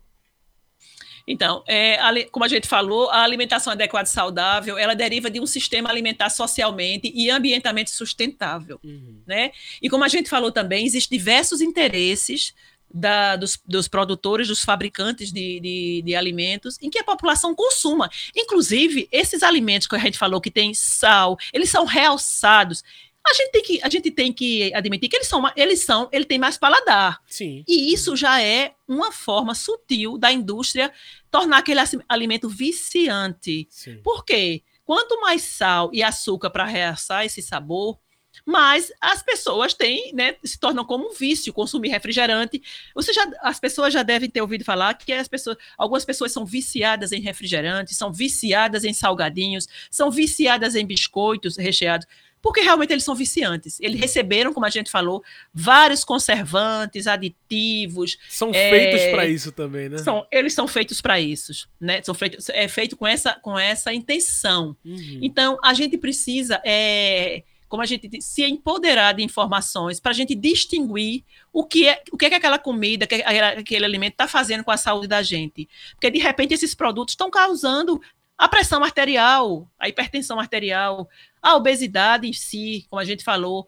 Então, 1.31 1.62
é, 1.67 2.25
como 2.33 2.47
a 2.47 2.49
gente 2.49 2.67
falou, 2.67 3.11
a 3.11 3.21
alimentação 3.23 3.71
adequada 3.71 4.09
e 4.09 4.11
saudável, 4.11 4.79
ela 4.79 4.95
deriva 4.95 5.31
de 5.31 5.38
um 5.38 5.47
sistema 5.47 5.91
alimentar 5.91 6.31
socialmente 6.31 7.12
e 7.14 7.29
ambientalmente 7.29 7.91
sustentável, 7.91 8.81
uhum. 8.83 9.21
né? 9.27 9.53
E 9.83 9.91
como 9.91 10.05
a 10.05 10.09
gente 10.09 10.31
falou 10.31 10.51
também, 10.51 10.87
existem 10.87 11.19
diversos 11.19 11.61
interesses 11.61 12.55
da, 12.93 13.37
dos, 13.37 13.61
dos, 13.67 13.87
produtores, 13.87 14.49
dos 14.49 14.64
fabricantes 14.64 15.31
de, 15.31 15.61
de, 15.61 16.03
de, 16.03 16.17
alimentos, 16.17 16.79
em 16.81 16.88
que 16.88 16.99
a 16.99 17.05
população 17.05 17.55
consuma. 17.55 18.11
Inclusive, 18.35 19.07
esses 19.12 19.43
alimentos 19.43 19.87
que 19.87 19.95
a 19.95 19.99
gente 19.99 20.17
falou 20.17 20.41
que 20.41 20.51
tem 20.51 20.73
sal, 20.73 21.37
eles 21.53 21.69
são 21.69 21.85
realçados 21.85 22.83
a 23.31 23.35
gente 23.35 23.51
tem 23.51 23.62
que, 23.62 23.81
a 23.83 23.88
gente 23.88 24.11
tem 24.11 24.33
que 24.33 24.75
admitir 24.75 25.09
que 25.09 25.17
eles 25.17 25.29
são, 25.29 25.43
eles 25.57 25.81
são, 25.81 26.09
ele 26.12 26.25
tem 26.25 26.38
mais 26.38 26.57
paladar. 26.59 27.21
Sim. 27.27 27.64
E 27.67 27.93
isso 27.93 28.17
já 28.17 28.41
é 28.43 28.75
uma 28.87 29.12
forma 29.12 29.55
sutil 29.55 30.17
da 30.19 30.33
indústria 30.33 30.93
tornar 31.31 31.59
aquele 31.59 31.81
alimento 32.09 32.49
viciante. 32.49 33.67
Sim. 33.71 34.01
Por 34.03 34.25
quê? 34.25 34.62
Quanto 34.85 35.21
mais 35.21 35.43
sal 35.43 35.91
e 35.93 36.03
açúcar 36.03 36.51
para 36.51 36.64
realçar 36.64 37.25
esse 37.25 37.43
sabor, 37.43 37.99
mais 38.47 38.91
as 39.01 39.23
pessoas 39.23 39.75
têm, 39.75 40.12
né, 40.14 40.37
se 40.45 40.59
tornam 40.59 40.85
como 40.85 41.11
um 41.11 41.12
vício 41.12 41.53
consumir 41.53 41.88
refrigerante. 41.88 42.62
Você 42.95 43.12
já, 43.12 43.27
as 43.43 43.61
pessoas 43.61 43.93
já 43.93 44.03
devem 44.03 44.31
ter 44.31 44.41
ouvido 44.41 44.64
falar 44.64 44.95
que 44.95 45.12
as 45.12 45.29
pessoas, 45.29 45.57
algumas 45.77 46.05
pessoas 46.05 46.33
são 46.33 46.47
viciadas 46.47 47.12
em 47.12 47.21
refrigerante, 47.21 47.95
são 47.95 48.12
viciadas 48.12 48.85
em 48.85 48.93
salgadinhos, 48.93 49.67
são 49.91 50.11
viciadas 50.11 50.75
em 50.75 50.87
biscoitos 50.87 51.57
recheados 51.57 52.07
porque 52.40 52.61
realmente 52.61 52.92
eles 52.92 53.05
são 53.05 53.14
viciantes. 53.14 53.79
Eles 53.81 54.01
receberam, 54.01 54.53
como 54.53 54.66
a 54.66 54.70
gente 54.70 54.90
falou, 54.90 55.22
vários 55.53 56.05
conservantes, 56.05 57.07
aditivos. 57.07 58.18
São 58.29 58.51
é, 58.53 58.70
feitos 58.70 59.11
para 59.11 59.27
isso 59.27 59.53
também, 59.53 59.88
né? 59.88 59.98
São, 59.98 60.27
eles 60.31 60.55
são 60.55 60.68
feitos 60.68 61.01
para 61.01 61.20
isso, 61.20 61.68
né? 61.81 62.03
São 62.03 62.14
feitos, 62.14 62.48
é 62.51 62.68
feito 62.68 62.96
com 62.96 63.07
essa, 63.07 63.35
com 63.35 63.59
essa 63.59 63.92
intenção. 63.92 64.77
Uhum. 64.85 65.20
Então, 65.22 65.59
a 65.62 65.74
gente 65.74 65.98
precisa, 65.98 66.61
é, 66.64 67.42
como 67.68 67.83
a 67.83 67.87
gente 67.87 68.22
se 68.22 68.44
empoderar 68.44 69.14
de 69.14 69.22
informações 69.22 70.01
para 70.01 70.12
a 70.12 70.14
gente 70.14 70.35
distinguir 70.35 71.24
o 71.53 71.64
que 71.64 71.88
é, 71.88 72.03
o 72.12 72.16
que, 72.16 72.27
é 72.27 72.31
que 72.31 72.35
aquela 72.35 72.59
comida, 72.59 73.07
que 73.07 73.16
aquele 73.16 73.85
alimento 73.85 74.12
está 74.12 74.29
fazendo 74.29 74.64
com 74.64 74.70
a 74.70 74.77
saúde 74.77 75.07
da 75.07 75.22
gente. 75.22 75.68
Porque, 75.92 76.11
de 76.11 76.18
repente, 76.18 76.55
esses 76.55 76.74
produtos 76.74 77.12
estão 77.12 77.31
causando 77.31 78.01
a 78.38 78.48
pressão 78.48 78.85
arterial, 78.85 79.68
a 79.79 79.88
hipertensão 79.88 80.38
arterial, 80.38 81.09
a 81.42 81.57
obesidade 81.57 82.29
em 82.29 82.33
si, 82.33 82.87
como 82.88 83.01
a 83.01 83.05
gente 83.05 83.24
falou, 83.24 83.66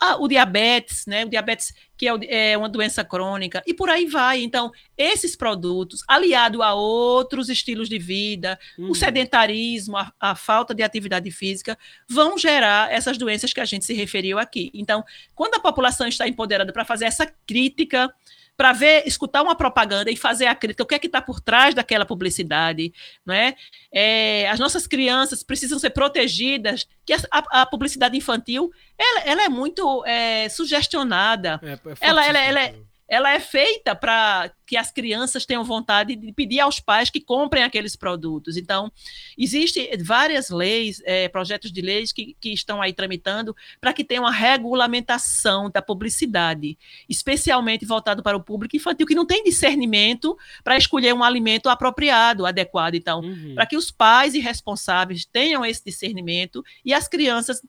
a, 0.00 0.16
o 0.16 0.26
diabetes, 0.26 1.04
né? 1.06 1.24
O 1.26 1.28
diabetes 1.28 1.74
que 1.96 2.08
é, 2.08 2.52
é, 2.52 2.58
uma 2.58 2.68
doença 2.68 3.04
crônica 3.04 3.62
e 3.66 3.74
por 3.74 3.90
aí 3.90 4.06
vai. 4.06 4.42
Então, 4.42 4.72
esses 4.96 5.36
produtos, 5.36 6.02
aliado 6.08 6.62
a 6.62 6.72
outros 6.74 7.50
estilos 7.50 7.88
de 7.88 7.98
vida, 7.98 8.58
uhum. 8.78 8.90
o 8.90 8.94
sedentarismo, 8.94 9.98
a, 9.98 10.10
a, 10.18 10.34
falta 10.34 10.74
de 10.74 10.82
atividade 10.82 11.30
física, 11.30 11.78
vão 12.08 12.38
gerar 12.38 12.90
essas 12.90 13.18
doenças 13.18 13.52
que 13.52 13.60
a 13.60 13.64
gente 13.66 13.84
se 13.84 13.92
referiu 13.92 14.38
aqui. 14.38 14.70
Então, 14.72 15.04
quando 15.34 15.54
a 15.56 15.60
população 15.60 16.08
está 16.08 16.26
empoderada 16.26 16.72
para 16.72 16.84
fazer 16.84 17.04
essa 17.04 17.26
crítica 17.46 18.12
para 18.60 18.74
ver, 18.74 19.04
escutar 19.06 19.40
uma 19.42 19.54
propaganda 19.54 20.10
e 20.10 20.16
fazer 20.18 20.44
a 20.44 20.54
crítica, 20.54 20.82
o 20.82 20.86
que 20.86 20.94
é 20.94 20.98
que 20.98 21.06
está 21.06 21.22
por 21.22 21.40
trás 21.40 21.74
daquela 21.74 22.04
publicidade, 22.04 22.92
não 23.24 23.32
é? 23.32 23.56
é? 23.90 24.50
As 24.50 24.60
nossas 24.60 24.86
crianças 24.86 25.42
precisam 25.42 25.78
ser 25.78 25.88
protegidas, 25.88 26.86
que 27.06 27.14
a, 27.14 27.62
a 27.62 27.64
publicidade 27.64 28.18
infantil, 28.18 28.70
ela, 28.98 29.20
ela 29.20 29.42
é 29.44 29.48
muito 29.48 30.04
é, 30.04 30.46
sugestionada, 30.50 31.58
é, 31.62 31.72
é 31.72 31.78
ela, 32.02 32.26
ela, 32.26 32.38
ela, 32.38 32.60
é, 32.60 32.74
ela 33.08 33.32
é 33.32 33.40
feita 33.40 33.94
para 33.94 34.52
que 34.70 34.76
as 34.76 34.92
crianças 34.92 35.44
tenham 35.44 35.64
vontade 35.64 36.14
de 36.14 36.32
pedir 36.32 36.60
aos 36.60 36.78
pais 36.78 37.10
que 37.10 37.20
comprem 37.20 37.64
aqueles 37.64 37.96
produtos. 37.96 38.56
Então, 38.56 38.88
existem 39.36 39.90
várias 40.00 40.48
leis, 40.48 41.02
é, 41.04 41.28
projetos 41.28 41.72
de 41.72 41.80
leis 41.80 42.12
que, 42.12 42.36
que 42.40 42.52
estão 42.52 42.80
aí 42.80 42.92
tramitando 42.92 43.52
para 43.80 43.92
que 43.92 44.04
tenha 44.04 44.20
uma 44.20 44.30
regulamentação 44.30 45.68
da 45.68 45.82
publicidade, 45.82 46.78
especialmente 47.08 47.84
voltado 47.84 48.22
para 48.22 48.36
o 48.36 48.40
público 48.40 48.76
infantil, 48.76 49.08
que 49.08 49.14
não 49.16 49.26
tem 49.26 49.42
discernimento 49.42 50.38
para 50.62 50.76
escolher 50.76 51.12
um 51.14 51.24
alimento 51.24 51.68
apropriado, 51.68 52.46
adequado. 52.46 52.94
Então, 52.94 53.22
uhum. 53.22 53.56
para 53.56 53.66
que 53.66 53.76
os 53.76 53.90
pais 53.90 54.34
e 54.34 54.38
responsáveis 54.38 55.24
tenham 55.24 55.66
esse 55.66 55.84
discernimento 55.84 56.62
e 56.84 56.94
as 56.94 57.08
crianças 57.08 57.60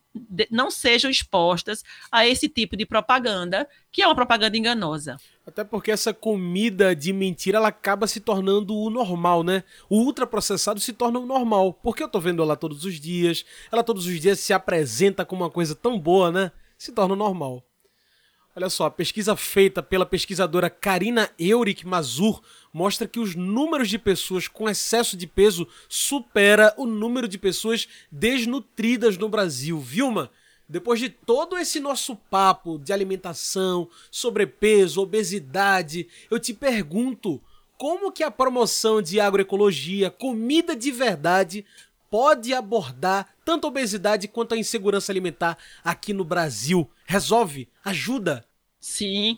não 0.52 0.70
sejam 0.70 1.10
expostas 1.10 1.82
a 2.12 2.24
esse 2.24 2.48
tipo 2.48 2.76
de 2.76 2.86
propaganda, 2.86 3.68
que 3.90 4.02
é 4.02 4.06
uma 4.06 4.14
propaganda 4.14 4.56
enganosa. 4.56 5.18
Até 5.44 5.64
porque 5.64 5.90
essa 5.90 6.14
comida 6.14 6.94
de 6.94 7.12
mentira 7.12 7.58
ela 7.58 7.68
acaba 7.68 8.06
se 8.06 8.20
tornando 8.20 8.76
o 8.76 8.88
normal, 8.88 9.42
né? 9.42 9.64
O 9.90 9.98
ultraprocessado 9.98 10.78
se 10.78 10.92
torna 10.92 11.18
o 11.18 11.26
normal. 11.26 11.72
Porque 11.72 12.02
eu 12.02 12.08
tô 12.08 12.20
vendo 12.20 12.42
ela 12.42 12.56
todos 12.56 12.84
os 12.84 13.00
dias, 13.00 13.44
ela 13.70 13.82
todos 13.82 14.06
os 14.06 14.20
dias 14.20 14.38
se 14.38 14.52
apresenta 14.52 15.24
como 15.24 15.42
uma 15.42 15.50
coisa 15.50 15.74
tão 15.74 15.98
boa, 15.98 16.30
né? 16.30 16.52
Se 16.78 16.92
torna 16.92 17.16
normal. 17.16 17.64
Olha 18.54 18.68
só, 18.68 18.84
a 18.84 18.90
pesquisa 18.90 19.34
feita 19.34 19.82
pela 19.82 20.04
pesquisadora 20.04 20.68
Karina 20.68 21.30
Eurik 21.38 21.86
Mazur 21.86 22.42
mostra 22.72 23.08
que 23.08 23.18
os 23.18 23.34
números 23.34 23.88
de 23.88 23.98
pessoas 23.98 24.46
com 24.46 24.68
excesso 24.68 25.16
de 25.16 25.26
peso 25.26 25.66
supera 25.88 26.74
o 26.76 26.86
número 26.86 27.26
de 27.26 27.38
pessoas 27.38 27.88
desnutridas 28.10 29.16
no 29.16 29.28
Brasil. 29.28 29.80
Vilma, 29.80 30.30
depois 30.68 30.98
de 31.00 31.08
todo 31.08 31.58
esse 31.58 31.80
nosso 31.80 32.16
papo 32.16 32.78
de 32.78 32.92
alimentação, 32.92 33.88
sobrepeso, 34.10 35.02
obesidade, 35.02 36.08
eu 36.30 36.38
te 36.38 36.54
pergunto, 36.54 37.42
como 37.76 38.12
que 38.12 38.22
a 38.22 38.30
promoção 38.30 39.02
de 39.02 39.20
agroecologia, 39.20 40.10
comida 40.10 40.76
de 40.76 40.90
verdade, 40.90 41.64
pode 42.10 42.52
abordar 42.52 43.34
tanto 43.44 43.66
a 43.66 43.68
obesidade 43.68 44.28
quanto 44.28 44.54
a 44.54 44.58
insegurança 44.58 45.10
alimentar 45.10 45.58
aqui 45.82 46.12
no 46.12 46.24
Brasil? 46.24 46.88
Resolve? 47.06 47.68
Ajuda? 47.84 48.44
Sim, 48.78 49.36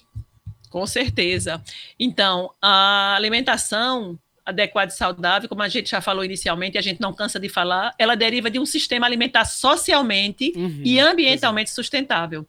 com 0.70 0.86
certeza. 0.86 1.62
Então, 1.98 2.50
a 2.60 3.14
alimentação 3.14 4.18
adequada 4.44 4.92
e 4.92 4.96
saudável, 4.96 5.48
como 5.48 5.62
a 5.62 5.68
gente 5.68 5.90
já 5.90 6.00
falou 6.00 6.24
inicialmente, 6.24 6.76
a 6.76 6.82
gente 6.82 7.00
não 7.00 7.12
cansa 7.12 7.40
de 7.40 7.48
falar, 7.48 7.94
ela 7.98 8.14
deriva 8.14 8.50
de 8.50 8.58
um 8.58 8.66
sistema 8.66 9.06
alimentar 9.06 9.44
socialmente 9.44 10.52
uhum, 10.54 10.82
e 10.84 11.00
ambientalmente 11.00 11.30
exatamente. 11.34 11.70
sustentável. 11.70 12.46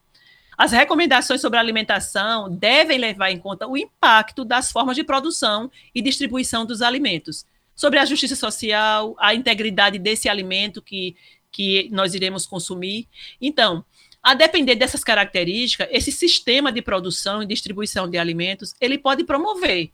As 0.57 0.71
recomendações 0.71 1.41
sobre 1.41 1.59
alimentação 1.59 2.49
devem 2.49 2.97
levar 2.97 3.29
em 3.29 3.37
conta 3.37 3.67
o 3.67 3.77
impacto 3.77 4.45
das 4.45 4.71
formas 4.71 4.95
de 4.95 5.03
produção 5.03 5.69
e 5.93 6.01
distribuição 6.01 6.65
dos 6.65 6.81
alimentos, 6.81 7.45
sobre 7.75 7.99
a 7.99 8.05
justiça 8.05 8.35
social, 8.35 9.15
a 9.19 9.35
integridade 9.35 9.99
desse 9.99 10.29
alimento 10.29 10.81
que, 10.81 11.15
que 11.51 11.89
nós 11.91 12.13
iremos 12.13 12.45
consumir. 12.45 13.07
Então, 13.41 13.83
a 14.23 14.33
depender 14.33 14.75
dessas 14.75 15.03
características, 15.03 15.87
esse 15.91 16.11
sistema 16.11 16.71
de 16.71 16.81
produção 16.81 17.43
e 17.43 17.45
distribuição 17.45 18.09
de 18.09 18.17
alimentos, 18.17 18.73
ele 18.79 18.97
pode 18.97 19.25
promover 19.25 19.91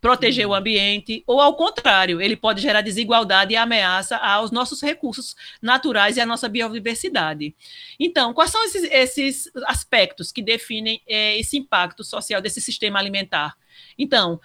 proteger 0.00 0.46
o 0.46 0.54
ambiente, 0.54 1.22
ou 1.26 1.40
ao 1.40 1.54
contrário, 1.54 2.20
ele 2.20 2.34
pode 2.34 2.62
gerar 2.62 2.80
desigualdade 2.80 3.52
e 3.52 3.56
ameaça 3.56 4.16
aos 4.16 4.50
nossos 4.50 4.80
recursos 4.80 5.36
naturais 5.60 6.16
e 6.16 6.20
à 6.20 6.26
nossa 6.26 6.48
biodiversidade. 6.48 7.54
Então, 7.98 8.32
quais 8.32 8.50
são 8.50 8.64
esses, 8.64 8.84
esses 8.90 9.50
aspectos 9.66 10.32
que 10.32 10.42
definem 10.42 11.02
é, 11.06 11.38
esse 11.38 11.58
impacto 11.58 12.02
social 12.02 12.40
desse 12.40 12.60
sistema 12.60 12.98
alimentar? 12.98 13.56
Então, 13.98 14.40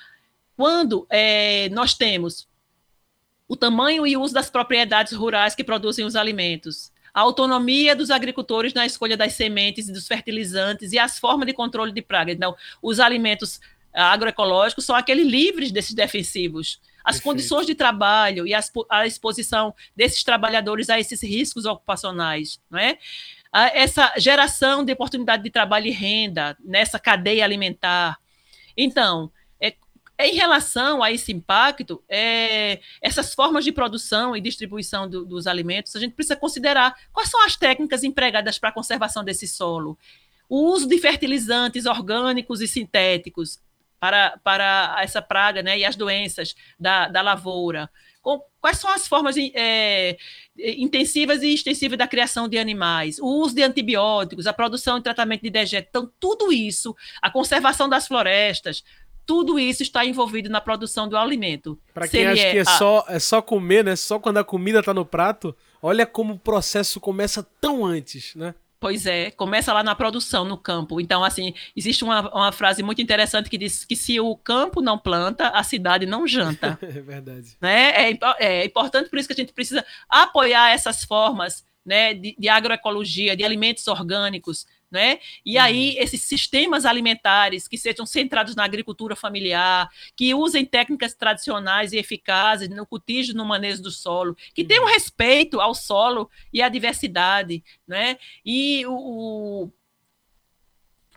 quando 0.58 1.08
é, 1.10 1.70
nós 1.70 1.94
temos 1.94 2.48
o 3.48 3.56
tamanho 3.56 4.06
e 4.06 4.18
uso 4.18 4.34
das 4.34 4.50
propriedades 4.50 5.14
rurais 5.14 5.56
que 5.56 5.64
produzem 5.64 6.04
os 6.04 6.16
alimentos, 6.16 6.92
a 7.14 7.22
autonomia 7.22 7.96
dos 7.96 8.12
agricultores 8.12 8.74
na 8.74 8.86
escolha 8.86 9.16
das 9.16 9.34
sementes 9.34 9.88
e 9.88 9.94
dos 9.94 10.06
fertilizantes 10.06 10.92
e 10.92 11.00
as 11.00 11.18
formas 11.18 11.48
de 11.48 11.54
controle 11.54 11.94
de 11.94 12.02
pragas. 12.02 12.36
Então, 12.36 12.54
os 12.82 13.00
alimentos 13.00 13.62
agroecológicos 14.02 14.86
são 14.86 14.96
aqueles 14.96 15.26
livres 15.26 15.72
desses 15.72 15.94
defensivos. 15.94 16.80
As 17.04 17.18
Perfeito. 17.18 17.24
condições 17.24 17.68
de 17.68 17.76
trabalho 17.76 18.48
e 18.48 18.54
as, 18.54 18.72
a 18.90 19.06
exposição 19.06 19.74
desses 19.96 20.24
trabalhadores 20.24 20.90
a 20.90 21.00
esses 21.00 21.22
riscos 21.22 21.66
ocupacionais, 21.66 22.60
não 22.70 22.80
é? 22.80 22.98
essa 23.74 24.14
geração 24.18 24.84
de 24.84 24.92
oportunidade 24.92 25.42
de 25.42 25.50
trabalho 25.50 25.88
e 25.88 25.92
renda 25.92 26.58
nessa 26.60 27.00
cadeia 27.00 27.46
alimentar. 27.46 28.20
Então, 28.76 29.32
é, 29.62 29.74
em 30.20 30.36
relação 30.36 31.02
a 31.02 31.12
esse 31.12 31.32
impacto, 31.32 32.04
é, 32.10 32.80
essas 33.02 33.34
formas 33.34 33.64
de 33.64 33.72
produção 33.72 34.36
e 34.36 34.42
distribuição 34.42 35.10
do, 35.10 35.26
dos 35.26 35.48
alimentos, 35.48 35.96
a 35.96 36.00
gente 36.00 36.14
precisa 36.14 36.36
considerar 36.36 36.96
quais 37.14 37.30
são 37.30 37.44
as 37.46 37.56
técnicas 37.56 38.04
empregadas 38.04 38.60
para 38.60 38.70
a 38.70 38.74
conservação 38.74 39.24
desse 39.24 39.48
solo. 39.48 39.98
O 40.50 40.70
uso 40.70 40.88
de 40.88 40.98
fertilizantes 41.00 41.86
orgânicos 41.86 42.62
e 42.62 42.68
sintéticos, 42.68 43.60
para, 44.00 44.38
para 44.44 44.98
essa 45.02 45.22
praga 45.22 45.62
né, 45.64 45.78
e 45.78 45.86
as 45.86 45.96
doenças 45.96 46.56
da, 46.80 47.08
da 47.08 47.22
lavoura? 47.22 47.90
Quais 48.60 48.80
são 48.80 48.90
as 48.90 49.08
formas 49.08 49.36
é, 49.38 50.18
intensivas 50.58 51.44
e 51.44 51.54
extensivas 51.54 51.98
da 51.98 52.08
criação 52.08 52.48
de 52.48 52.58
animais? 52.58 53.20
O 53.20 53.28
uso 53.28 53.54
de 53.54 53.62
antibióticos, 53.62 54.48
a 54.48 54.54
produção 54.54 54.98
e 54.98 55.04
tratamento 55.04 55.44
de 55.44 55.52
dejetos. 55.52 55.90
Então, 55.90 56.12
tudo 56.20 56.52
isso, 56.52 56.96
a 57.22 57.30
conservação 57.30 57.88
das 57.88 58.08
florestas, 58.08 58.84
tudo 59.26 59.60
isso 59.60 59.84
está 59.84 60.06
envolvido 60.06 60.50
na 60.50 60.62
produção 60.62 61.08
do 61.08 61.18
alimento. 61.18 61.80
Para 61.94 62.08
quem 62.08 62.26
acha 62.26 62.42
é 62.42 62.52
que 62.52 62.58
é, 62.58 62.62
a... 62.62 62.66
só, 62.66 63.06
é 63.08 63.20
só 63.20 63.42
comer, 63.42 63.84
né? 63.84 63.96
Só 63.96 64.20
quando 64.20 64.38
a 64.38 64.44
comida 64.44 64.80
está 64.80 64.94
no 64.94 65.06
prato, 65.06 65.56
olha 65.82 66.06
como 66.06 66.34
o 66.34 66.40
processo 66.40 67.00
começa 67.00 67.44
tão 67.62 67.86
antes, 67.86 68.36
né? 68.36 68.56
Pois 68.80 69.06
é, 69.06 69.32
começa 69.32 69.74
lá 69.74 69.84
na 69.84 69.96
produção, 69.96 70.46
no 70.46 70.58
campo. 70.58 71.00
Então, 71.00 71.24
assim, 71.24 71.54
existe 71.76 72.04
uma, 72.04 72.30
uma 72.34 72.52
frase 72.52 72.84
muito 72.84 73.02
interessante 73.02 73.50
que 73.50 73.58
diz 73.58 73.86
que 73.86 73.96
se 73.96 74.20
o 74.20 74.36
campo 74.36 74.82
não 74.82 74.98
planta, 74.98 75.50
a 75.50 75.64
cidade 75.64 76.06
não 76.06 76.28
janta. 76.28 76.78
é 76.84 77.02
verdade. 77.02 77.58
Né? 77.62 78.12
É, 78.12 78.20
é 78.40 78.66
importante, 78.66 79.10
por 79.10 79.18
isso 79.18 79.28
que 79.28 79.34
a 79.34 79.36
gente 79.36 79.54
precisa 79.54 79.86
apoiar 80.10 80.72
essas 80.72 81.04
formas 81.04 81.66
né, 81.86 82.14
de, 82.14 82.36
de 82.38 82.50
agroecologia, 82.50 83.36
de 83.36 83.44
alimentos 83.44 83.88
orgânicos, 83.88 84.66
né? 84.96 85.20
E 85.46 85.58
uhum. 85.58 85.64
aí, 85.64 85.96
esses 85.98 86.22
sistemas 86.22 86.86
alimentares 86.86 87.68
que 87.68 87.78
sejam 87.78 88.06
centrados 88.06 88.56
na 88.56 88.64
agricultura 88.64 89.16
familiar, 89.16 89.90
que 90.16 90.34
usem 90.34 90.64
técnicas 90.64 91.14
tradicionais 91.14 91.92
e 91.92 91.98
eficazes 91.98 92.70
no 92.70 92.86
cultivo 92.86 93.06
no 93.34 93.46
manejo 93.46 93.82
do 93.82 93.92
solo, 93.92 94.36
que 94.54 94.62
uhum. 94.62 94.68
tenham 94.68 94.86
respeito 94.86 95.60
ao 95.60 95.76
solo 95.76 96.30
e 96.52 96.62
à 96.62 96.70
diversidade, 96.70 97.64
né? 97.88 98.18
E 98.46 98.86
o 98.88 98.96
o 99.06 99.72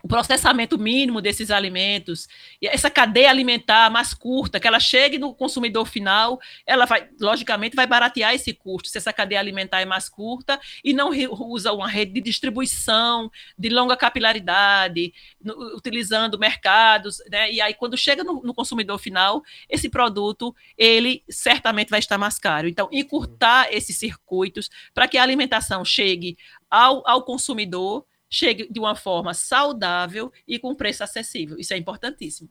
processamento 0.09 0.75
mínimo 0.75 1.21
desses 1.21 1.51
alimentos, 1.51 2.27
e 2.59 2.65
essa 2.65 2.89
cadeia 2.89 3.29
alimentar 3.29 3.91
mais 3.91 4.11
curta, 4.11 4.59
que 4.59 4.67
ela 4.67 4.79
chegue 4.79 5.19
no 5.19 5.35
consumidor 5.35 5.85
final, 5.85 6.39
ela 6.65 6.85
vai, 6.85 7.07
logicamente, 7.21 7.75
vai 7.75 7.85
baratear 7.85 8.33
esse 8.33 8.51
custo, 8.51 8.89
se 8.89 8.97
essa 8.97 9.13
cadeia 9.13 9.39
alimentar 9.39 9.81
é 9.81 9.85
mais 9.85 10.09
curta 10.09 10.59
e 10.83 10.93
não 10.93 11.11
usa 11.31 11.71
uma 11.71 11.87
rede 11.87 12.13
de 12.13 12.21
distribuição 12.21 13.29
de 13.55 13.69
longa 13.69 13.95
capilaridade, 13.95 15.13
no, 15.39 15.77
utilizando 15.77 16.39
mercados, 16.39 17.21
né? 17.29 17.51
E 17.51 17.61
aí, 17.61 17.75
quando 17.75 17.95
chega 17.95 18.23
no, 18.23 18.41
no, 18.41 18.53
consumidor 18.53 18.97
final, 18.97 19.43
esse 19.69 19.89
produto, 19.89 20.55
ele 20.75 21.23
certamente 21.29 21.89
vai 21.91 21.99
estar 21.99 22.17
mais 22.17 22.39
caro. 22.39 22.67
Então, 22.67 22.89
encurtar 22.91 23.67
esses 23.71 23.95
circuitos 23.95 24.71
para 24.91 25.07
que 25.07 25.19
a 25.19 25.23
alimentação 25.23 25.85
chegue 25.85 26.35
ao, 26.67 27.07
ao 27.07 27.21
consumidor 27.21 28.08
chegue 28.29 28.67
de 28.69 28.79
uma 28.79 28.95
forma 28.95 29.33
saudável 29.33 30.31
e 30.47 30.59
com 30.59 30.75
preço 30.75 31.03
acessível. 31.03 31.57
Isso 31.57 31.73
é 31.73 31.77
importantíssimo. 31.77 32.49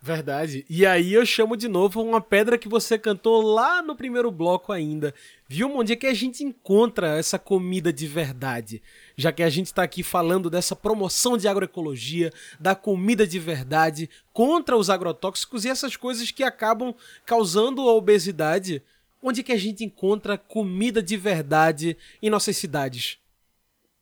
Verdade. 0.00 0.64
E 0.70 0.86
aí 0.86 1.12
eu 1.12 1.26
chamo 1.26 1.56
de 1.56 1.66
novo 1.66 2.00
uma 2.00 2.20
pedra 2.20 2.56
que 2.56 2.68
você 2.68 2.96
cantou 2.96 3.42
lá 3.42 3.82
no 3.82 3.96
primeiro 3.96 4.30
bloco 4.30 4.72
ainda. 4.72 5.12
Viu, 5.48 5.76
onde 5.76 5.92
é 5.92 5.96
que 5.96 6.06
a 6.06 6.14
gente 6.14 6.44
encontra 6.44 7.18
essa 7.18 7.36
comida 7.36 7.92
de 7.92 8.06
verdade? 8.06 8.80
Já 9.16 9.32
que 9.32 9.42
a 9.42 9.50
gente 9.50 9.66
está 9.66 9.82
aqui 9.82 10.04
falando 10.04 10.48
dessa 10.48 10.76
promoção 10.76 11.36
de 11.36 11.48
agroecologia, 11.48 12.32
da 12.60 12.76
comida 12.76 13.26
de 13.26 13.40
verdade, 13.40 14.08
contra 14.32 14.76
os 14.76 14.88
agrotóxicos 14.88 15.64
e 15.64 15.68
essas 15.68 15.96
coisas 15.96 16.30
que 16.30 16.44
acabam 16.44 16.94
causando 17.26 17.82
a 17.82 17.92
obesidade. 17.92 18.80
Onde 19.20 19.40
é 19.40 19.42
que 19.42 19.52
a 19.52 19.58
gente 19.58 19.84
encontra 19.84 20.38
comida 20.38 21.02
de 21.02 21.16
verdade 21.16 21.96
em 22.22 22.30
nossas 22.30 22.56
cidades? 22.56 23.18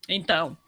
Então, 0.07 0.59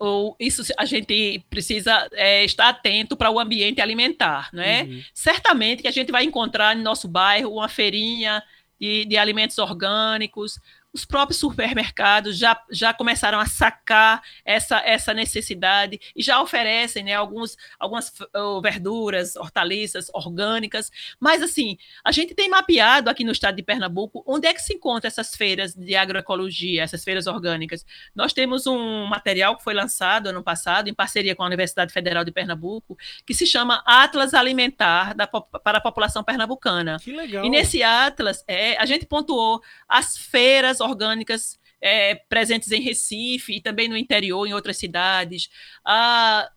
ou 0.00 0.34
isso 0.40 0.62
a 0.78 0.86
gente 0.86 1.44
precisa 1.50 2.08
é, 2.12 2.42
estar 2.42 2.70
atento 2.70 3.14
para 3.14 3.30
o 3.30 3.38
ambiente 3.38 3.82
alimentar, 3.82 4.48
não 4.50 4.62
é? 4.62 4.84
Uhum. 4.84 5.02
Certamente 5.12 5.82
que 5.82 5.88
a 5.88 5.92
gente 5.92 6.10
vai 6.10 6.24
encontrar 6.24 6.74
no 6.74 6.82
nosso 6.82 7.06
bairro 7.06 7.52
uma 7.52 7.68
feirinha 7.68 8.42
de, 8.80 9.04
de 9.04 9.18
alimentos 9.18 9.58
orgânicos, 9.58 10.58
os 10.92 11.04
próprios 11.04 11.38
supermercados 11.38 12.36
já, 12.36 12.60
já 12.70 12.92
começaram 12.92 13.38
a 13.38 13.46
sacar 13.46 14.22
essa, 14.44 14.78
essa 14.78 15.14
necessidade 15.14 16.00
e 16.14 16.22
já 16.22 16.40
oferecem 16.40 17.04
né, 17.04 17.14
alguns, 17.14 17.56
algumas 17.78 18.12
verduras, 18.62 19.36
hortaliças 19.36 20.10
orgânicas. 20.12 20.90
Mas, 21.18 21.42
assim, 21.42 21.78
a 22.04 22.10
gente 22.10 22.34
tem 22.34 22.48
mapeado 22.48 23.08
aqui 23.08 23.24
no 23.24 23.32
estado 23.32 23.56
de 23.56 23.62
Pernambuco 23.62 24.24
onde 24.26 24.48
é 24.48 24.54
que 24.54 24.62
se 24.62 24.74
encontram 24.74 25.08
essas 25.08 25.34
feiras 25.34 25.74
de 25.74 25.94
agroecologia, 25.94 26.82
essas 26.82 27.04
feiras 27.04 27.26
orgânicas. 27.26 27.84
Nós 28.14 28.32
temos 28.32 28.66
um 28.66 29.06
material 29.06 29.56
que 29.56 29.64
foi 29.64 29.74
lançado 29.74 30.28
ano 30.28 30.42
passado, 30.42 30.88
em 30.88 30.94
parceria 30.94 31.36
com 31.36 31.42
a 31.42 31.46
Universidade 31.46 31.92
Federal 31.92 32.24
de 32.24 32.32
Pernambuco, 32.32 32.98
que 33.24 33.34
se 33.34 33.46
chama 33.46 33.82
Atlas 33.86 34.34
Alimentar 34.34 35.14
da, 35.14 35.26
para 35.26 35.78
a 35.78 35.80
População 35.80 36.24
Pernambucana. 36.24 36.98
Que 36.98 37.12
legal. 37.12 37.44
E 37.44 37.48
nesse 37.48 37.82
Atlas, 37.82 38.44
é, 38.48 38.76
a 38.76 38.86
gente 38.86 39.06
pontuou 39.06 39.62
as 39.88 40.16
feiras 40.16 40.79
orgânicas 40.80 41.58
é, 41.80 42.14
presentes 42.14 42.70
em 42.72 42.80
Recife 42.80 43.56
e 43.56 43.60
também 43.60 43.88
no 43.88 43.96
interior, 43.96 44.46
em 44.46 44.52
outras 44.52 44.76
cidades, 44.76 45.48
a 45.84 46.50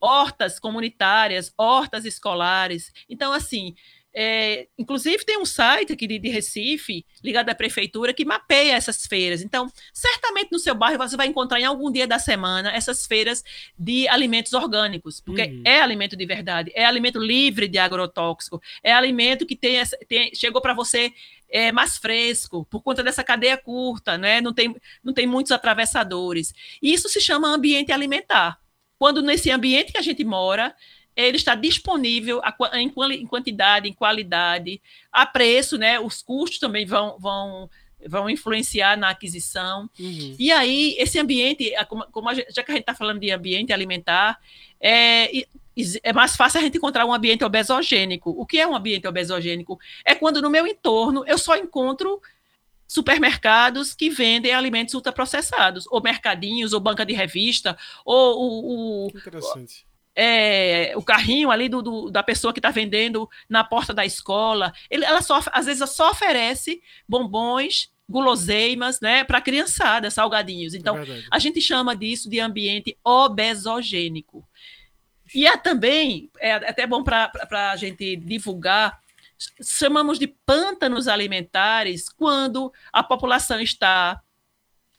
hortas 0.00 0.58
comunitárias, 0.58 1.52
hortas 1.56 2.04
escolares. 2.04 2.92
Então, 3.08 3.32
assim, 3.32 3.74
é, 4.12 4.66
inclusive 4.76 5.24
tem 5.24 5.38
um 5.38 5.44
site 5.44 5.92
aqui 5.92 6.06
de, 6.06 6.18
de, 6.18 6.28
Recife, 6.28 7.04
ligado 7.22 7.48
à 7.48 7.54
prefeitura, 7.54 8.12
que 8.12 8.24
mapeia 8.24 8.74
essas 8.74 9.06
feiras. 9.06 9.40
Então, 9.42 9.70
certamente 9.92 10.50
no 10.50 10.58
seu 10.58 10.74
bairro 10.74 10.98
você 10.98 11.16
vai 11.16 11.28
encontrar 11.28 11.60
em 11.60 11.64
algum 11.64 11.90
dia 11.92 12.06
da 12.06 12.18
semana 12.18 12.72
essas 12.72 13.06
feiras 13.06 13.44
de 13.78 14.08
alimentos 14.08 14.52
orgânicos, 14.52 15.20
porque 15.20 15.42
uhum. 15.42 15.62
é 15.64 15.80
alimento 15.80 16.16
de 16.16 16.26
verdade, 16.26 16.72
é 16.74 16.84
alimento 16.84 17.20
livre 17.20 17.68
de 17.68 17.78
agrotóxico, 17.78 18.60
é 18.82 18.92
alimento 18.92 19.46
que 19.46 19.54
tem, 19.54 19.80
tem 20.08 20.34
chegou 20.34 20.60
para 20.60 20.74
você 20.74 21.12
é, 21.50 21.72
mais 21.72 21.98
fresco, 21.98 22.64
por 22.66 22.82
conta 22.82 23.02
dessa 23.02 23.24
cadeia 23.24 23.56
curta, 23.56 24.16
né? 24.16 24.40
não, 24.40 24.54
tem, 24.54 24.74
não 25.02 25.12
tem 25.12 25.26
muitos 25.26 25.52
atravessadores. 25.52 26.54
E 26.80 26.92
isso 26.92 27.08
se 27.08 27.20
chama 27.20 27.48
ambiente 27.48 27.92
alimentar. 27.92 28.58
Quando 28.98 29.22
nesse 29.22 29.50
ambiente 29.50 29.92
que 29.92 29.98
a 29.98 30.02
gente 30.02 30.22
mora, 30.24 30.74
ele 31.16 31.36
está 31.36 31.54
disponível 31.54 32.40
em 32.74 33.26
quantidade, 33.26 33.88
em 33.88 33.92
qualidade, 33.92 34.80
a 35.10 35.26
preço, 35.26 35.76
né? 35.76 35.98
Os 35.98 36.22
custos 36.22 36.58
também 36.58 36.86
vão, 36.86 37.18
vão, 37.18 37.68
vão 38.06 38.30
influenciar 38.30 38.96
na 38.96 39.10
aquisição. 39.10 39.88
Uhum. 39.98 40.36
E 40.38 40.52
aí, 40.52 40.94
esse 40.98 41.18
ambiente, 41.18 41.72
como 42.12 42.32
gente, 42.34 42.52
já 42.54 42.62
que 42.62 42.70
a 42.70 42.74
gente 42.74 42.82
está 42.82 42.94
falando 42.94 43.20
de 43.20 43.30
ambiente 43.30 43.72
alimentar, 43.72 44.38
é, 44.80 45.30
é 46.02 46.12
mais 46.12 46.36
fácil 46.36 46.60
a 46.60 46.62
gente 46.62 46.78
encontrar 46.78 47.04
um 47.06 47.12
ambiente 47.12 47.44
obesogênico. 47.44 48.30
O 48.30 48.46
que 48.46 48.58
é 48.58 48.66
um 48.66 48.74
ambiente 48.74 49.06
obesogênico? 49.06 49.78
É 50.04 50.14
quando 50.14 50.40
no 50.40 50.50
meu 50.50 50.66
entorno 50.66 51.24
eu 51.26 51.38
só 51.38 51.56
encontro 51.56 52.20
supermercados 52.86 53.94
que 53.94 54.10
vendem 54.10 54.52
alimentos 54.52 54.94
ultraprocessados, 54.94 55.86
ou 55.88 56.02
mercadinhos, 56.02 56.72
ou 56.72 56.80
banca 56.80 57.06
de 57.06 57.12
revista, 57.12 57.78
ou 58.04 58.36
o, 58.36 59.06
o, 59.06 59.08
Interessante. 59.16 59.86
É, 60.14 60.92
o 60.96 61.02
carrinho 61.02 61.52
ali 61.52 61.68
do, 61.68 61.80
do 61.80 62.10
da 62.10 62.20
pessoa 62.20 62.52
que 62.52 62.58
está 62.58 62.70
vendendo 62.70 63.30
na 63.48 63.62
porta 63.62 63.94
da 63.94 64.04
escola. 64.04 64.72
Ele, 64.90 65.04
ela 65.04 65.22
só, 65.22 65.40
às 65.52 65.66
vezes 65.66 65.88
só 65.90 66.10
oferece 66.10 66.82
bombons, 67.08 67.92
guloseimas, 68.08 69.00
né, 69.00 69.22
para 69.22 69.40
criançada, 69.40 70.10
salgadinhos. 70.10 70.74
Então, 70.74 70.98
é 70.98 71.22
a 71.30 71.38
gente 71.38 71.60
chama 71.60 71.94
disso 71.94 72.28
de 72.28 72.40
ambiente 72.40 72.98
obesogênico. 73.04 74.44
E 75.34 75.46
é 75.46 75.56
também, 75.56 76.30
é 76.38 76.52
até 76.54 76.86
bom 76.86 77.02
para 77.02 77.30
a 77.72 77.76
gente 77.76 78.16
divulgar 78.16 79.00
chamamos 79.62 80.18
de 80.18 80.26
pântanos 80.26 81.08
alimentares 81.08 82.08
quando 82.08 82.72
a 82.92 83.02
população 83.02 83.60
está 83.60 84.20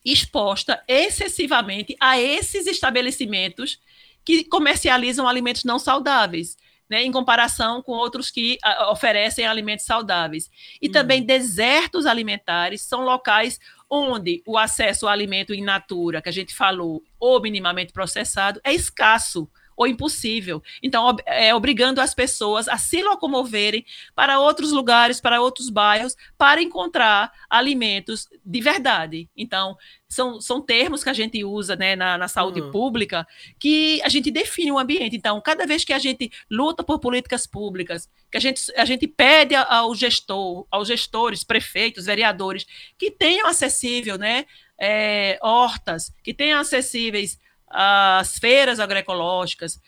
exposta 0.03 0.83
excessivamente 0.87 1.95
a 1.99 2.19
esses 2.19 2.65
estabelecimentos 2.65 3.79
que 4.25 4.43
comercializam 4.45 5.27
alimentos 5.27 5.63
não 5.63 5.77
saudáveis, 5.77 6.57
né, 6.89 7.03
em 7.03 7.11
comparação 7.11 7.81
com 7.81 7.91
outros 7.91 8.29
que 8.29 8.57
oferecem 8.89 9.45
alimentos 9.45 9.85
saudáveis. 9.85 10.49
E 10.81 10.87
uhum. 10.87 10.91
também 10.91 11.23
desertos 11.23 12.05
alimentares 12.05 12.81
são 12.81 13.01
locais 13.01 13.59
onde 13.89 14.41
o 14.45 14.57
acesso 14.57 15.05
ao 15.05 15.13
alimento 15.13 15.53
in 15.53 15.63
natura, 15.63 16.21
que 16.21 16.29
a 16.29 16.33
gente 16.33 16.55
falou, 16.55 17.03
ou 17.19 17.41
minimamente 17.41 17.93
processado, 17.93 18.59
é 18.63 18.73
escasso 18.73 19.49
ou 19.81 19.87
impossível. 19.87 20.61
Então, 20.83 21.15
é, 21.25 21.55
obrigando 21.55 21.99
as 21.99 22.13
pessoas 22.13 22.67
a 22.67 22.77
se 22.77 23.01
locomoverem 23.01 23.83
para 24.13 24.39
outros 24.39 24.71
lugares, 24.71 25.19
para 25.19 25.41
outros 25.41 25.69
bairros, 25.69 26.15
para 26.37 26.61
encontrar 26.61 27.31
alimentos 27.49 28.29
de 28.45 28.61
verdade. 28.61 29.27
Então, 29.35 29.75
são, 30.07 30.39
são 30.39 30.61
termos 30.61 31.03
que 31.03 31.09
a 31.09 31.13
gente 31.13 31.43
usa 31.43 31.75
né, 31.75 31.95
na, 31.95 32.15
na 32.15 32.27
saúde 32.27 32.61
uhum. 32.61 32.69
pública 32.69 33.27
que 33.59 33.99
a 34.03 34.09
gente 34.09 34.29
define 34.29 34.71
o 34.71 34.77
ambiente. 34.77 35.15
Então, 35.15 35.41
cada 35.41 35.65
vez 35.65 35.83
que 35.83 35.93
a 35.93 35.99
gente 35.99 36.31
luta 36.49 36.83
por 36.83 36.99
políticas 36.99 37.47
públicas, 37.47 38.07
que 38.29 38.37
a 38.37 38.41
gente, 38.41 38.61
a 38.77 38.85
gente 38.85 39.07
pede 39.07 39.55
ao 39.55 39.95
gestor, 39.95 40.67
aos 40.69 40.87
gestores, 40.87 41.43
prefeitos, 41.43 42.05
vereadores, 42.05 42.67
que 42.99 43.09
tenham 43.09 43.47
acessível 43.47 44.15
né, 44.15 44.45
é, 44.79 45.39
hortas, 45.41 46.13
que 46.23 46.35
tenham 46.35 46.59
acessíveis 46.59 47.39
as 47.73 48.37
feiras 48.37 48.79
agroecológicas, 48.79 49.79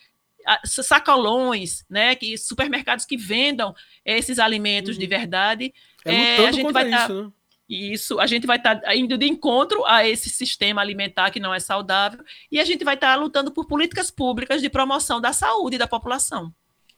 sacolões, 0.63 1.85
né, 1.89 2.15
que 2.15 2.37
supermercados 2.37 3.05
que 3.05 3.17
vendam 3.17 3.73
esses 4.05 4.39
alimentos 4.39 4.95
uhum. 4.95 4.99
de 4.99 5.07
verdade. 5.07 5.73
É, 6.05 6.41
é 6.41 6.47
a 6.47 6.51
gente 6.51 6.71
vai 6.71 6.85
estar 6.85 7.07
tá, 7.07 7.13
né? 7.13 7.31
isso, 7.69 8.19
a 8.19 8.27
gente 8.27 8.45
vai 8.45 8.57
estar 8.57 8.75
tá 8.75 8.95
indo 8.95 9.17
de 9.17 9.25
encontro 9.25 9.85
a 9.85 10.07
esse 10.07 10.29
sistema 10.29 10.81
alimentar 10.81 11.31
que 11.31 11.39
não 11.39 11.53
é 11.53 11.59
saudável 11.59 12.23
e 12.51 12.59
a 12.59 12.65
gente 12.65 12.83
vai 12.83 12.95
estar 12.95 13.13
tá 13.13 13.15
lutando 13.15 13.51
por 13.51 13.65
políticas 13.65 14.11
públicas 14.11 14.61
de 14.61 14.69
promoção 14.69 15.21
da 15.21 15.33
saúde 15.33 15.77
da 15.77 15.87
população. 15.87 16.53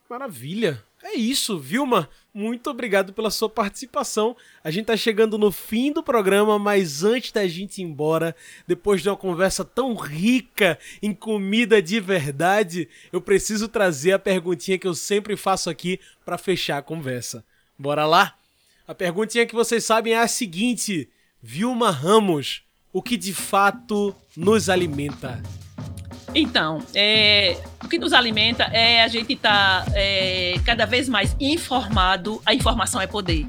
Maravilha. 0.10 0.84
É 1.04 1.16
isso, 1.16 1.60
Vilma. 1.60 2.10
Muito 2.36 2.70
obrigado 2.70 3.14
pela 3.14 3.32
sua 3.32 3.50
participação. 3.50 4.36
A 4.62 4.70
gente 4.70 4.82
está 4.82 4.98
chegando 4.98 5.38
no 5.38 5.54
fim 5.54 5.94
do 5.94 6.04
programa, 6.04 6.60
mas 6.60 7.02
antes 7.02 7.32
da 7.32 7.48
gente 7.48 7.78
ir 7.78 7.86
embora, 7.86 8.36
depois 8.68 9.02
de 9.02 9.08
uma 9.08 9.16
conversa 9.16 9.64
tão 9.64 9.96
rica 9.96 10.78
em 11.02 11.14
comida 11.14 11.82
de 11.82 11.98
verdade, 12.02 12.90
eu 13.10 13.22
preciso 13.22 13.70
trazer 13.70 14.12
a 14.12 14.20
perguntinha 14.20 14.78
que 14.78 14.86
eu 14.86 14.94
sempre 14.94 15.38
faço 15.38 15.70
aqui 15.70 15.98
para 16.26 16.38
fechar 16.38 16.80
a 16.80 16.82
conversa. 16.82 17.42
Bora 17.80 18.06
lá? 18.06 18.36
A 18.86 18.94
perguntinha 18.94 19.46
que 19.46 19.56
vocês 19.56 19.86
sabem 19.86 20.12
é 20.12 20.20
a 20.20 20.28
seguinte: 20.28 21.08
Vilma 21.42 21.90
Ramos, 21.90 22.64
o 22.92 23.02
que 23.02 23.16
de 23.16 23.34
fato 23.34 24.14
nos 24.36 24.70
alimenta? 24.70 25.42
Então, 26.34 26.86
é, 26.94 27.58
o 27.86 27.88
que 27.88 28.00
nos 28.00 28.14
alimenta 28.14 28.64
é 28.74 29.04
a 29.04 29.08
gente 29.08 29.34
estar 29.34 29.86
tá, 29.86 29.92
é, 29.94 30.56
cada 30.66 30.86
vez 30.86 31.08
mais 31.08 31.36
informado. 31.40 32.42
A 32.46 32.54
informação 32.54 33.00
é 33.00 33.06
poder. 33.06 33.48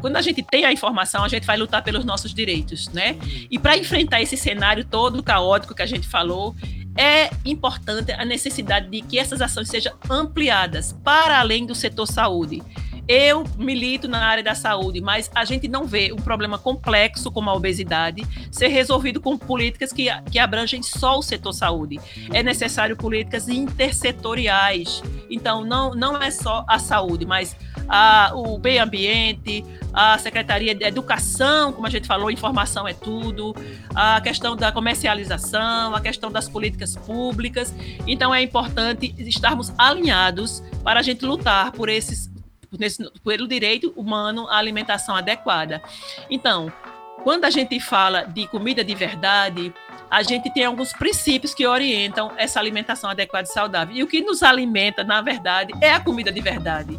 Quando 0.00 0.16
a 0.16 0.22
gente 0.22 0.42
tem 0.42 0.64
a 0.64 0.72
informação, 0.72 1.22
a 1.22 1.28
gente 1.28 1.46
vai 1.46 1.56
lutar 1.56 1.82
pelos 1.82 2.04
nossos 2.04 2.34
direitos, 2.34 2.88
né? 2.88 3.16
E 3.50 3.58
para 3.58 3.76
enfrentar 3.76 4.20
esse 4.20 4.36
cenário 4.36 4.84
todo 4.84 5.22
caótico 5.22 5.74
que 5.74 5.82
a 5.82 5.86
gente 5.86 6.08
falou, 6.08 6.56
é 6.96 7.30
importante 7.44 8.10
a 8.10 8.24
necessidade 8.24 8.88
de 8.88 9.02
que 9.02 9.18
essas 9.18 9.40
ações 9.40 9.68
sejam 9.68 9.92
ampliadas 10.08 10.92
para 11.04 11.38
além 11.38 11.64
do 11.64 11.74
setor 11.74 12.06
saúde. 12.06 12.62
Eu 13.12 13.42
milito 13.58 14.06
na 14.06 14.24
área 14.24 14.40
da 14.40 14.54
saúde, 14.54 15.00
mas 15.00 15.28
a 15.34 15.44
gente 15.44 15.66
não 15.66 15.84
vê 15.84 16.12
um 16.12 16.22
problema 16.22 16.56
complexo 16.56 17.28
como 17.28 17.50
a 17.50 17.54
obesidade 17.54 18.24
ser 18.52 18.68
resolvido 18.68 19.20
com 19.20 19.36
políticas 19.36 19.92
que, 19.92 20.06
que 20.30 20.38
abrangem 20.38 20.80
só 20.80 21.18
o 21.18 21.22
setor 21.22 21.52
saúde. 21.52 21.98
É 22.32 22.40
necessário 22.40 22.96
políticas 22.96 23.48
intersetoriais. 23.48 25.02
Então, 25.28 25.64
não, 25.64 25.92
não 25.92 26.22
é 26.22 26.30
só 26.30 26.64
a 26.68 26.78
saúde, 26.78 27.26
mas 27.26 27.56
a, 27.88 28.30
o 28.32 28.60
meio 28.60 28.80
ambiente, 28.80 29.64
a 29.92 30.16
Secretaria 30.16 30.72
de 30.72 30.84
Educação, 30.84 31.72
como 31.72 31.88
a 31.88 31.90
gente 31.90 32.06
falou, 32.06 32.30
informação 32.30 32.86
é 32.86 32.94
tudo, 32.94 33.56
a 33.92 34.20
questão 34.20 34.54
da 34.54 34.70
comercialização, 34.70 35.96
a 35.96 36.00
questão 36.00 36.30
das 36.30 36.48
políticas 36.48 36.94
públicas. 36.94 37.74
Então, 38.06 38.32
é 38.32 38.40
importante 38.40 39.12
estarmos 39.18 39.72
alinhados 39.76 40.62
para 40.84 41.00
a 41.00 41.02
gente 41.02 41.24
lutar 41.24 41.72
por 41.72 41.88
esses 41.88 42.29
nesse, 42.78 43.08
pelo 43.24 43.46
direito 43.46 43.92
humano 43.96 44.48
à 44.48 44.56
alimentação 44.58 45.14
adequada. 45.14 45.82
Então, 46.30 46.72
quando 47.22 47.44
a 47.44 47.50
gente 47.50 47.78
fala 47.78 48.22
de 48.24 48.46
comida 48.46 48.82
de 48.82 48.94
verdade, 48.94 49.72
a 50.10 50.22
gente 50.22 50.52
tem 50.52 50.64
alguns 50.64 50.92
princípios 50.92 51.54
que 51.54 51.66
orientam 51.66 52.32
essa 52.36 52.58
alimentação 52.58 53.10
adequada 53.10 53.46
e 53.48 53.52
saudável. 53.52 53.96
E 53.96 54.02
o 54.02 54.06
que 54.06 54.20
nos 54.20 54.42
alimenta, 54.42 55.04
na 55.04 55.20
verdade, 55.20 55.72
é 55.80 55.92
a 55.92 56.00
comida 56.00 56.32
de 56.32 56.40
verdade. 56.40 56.98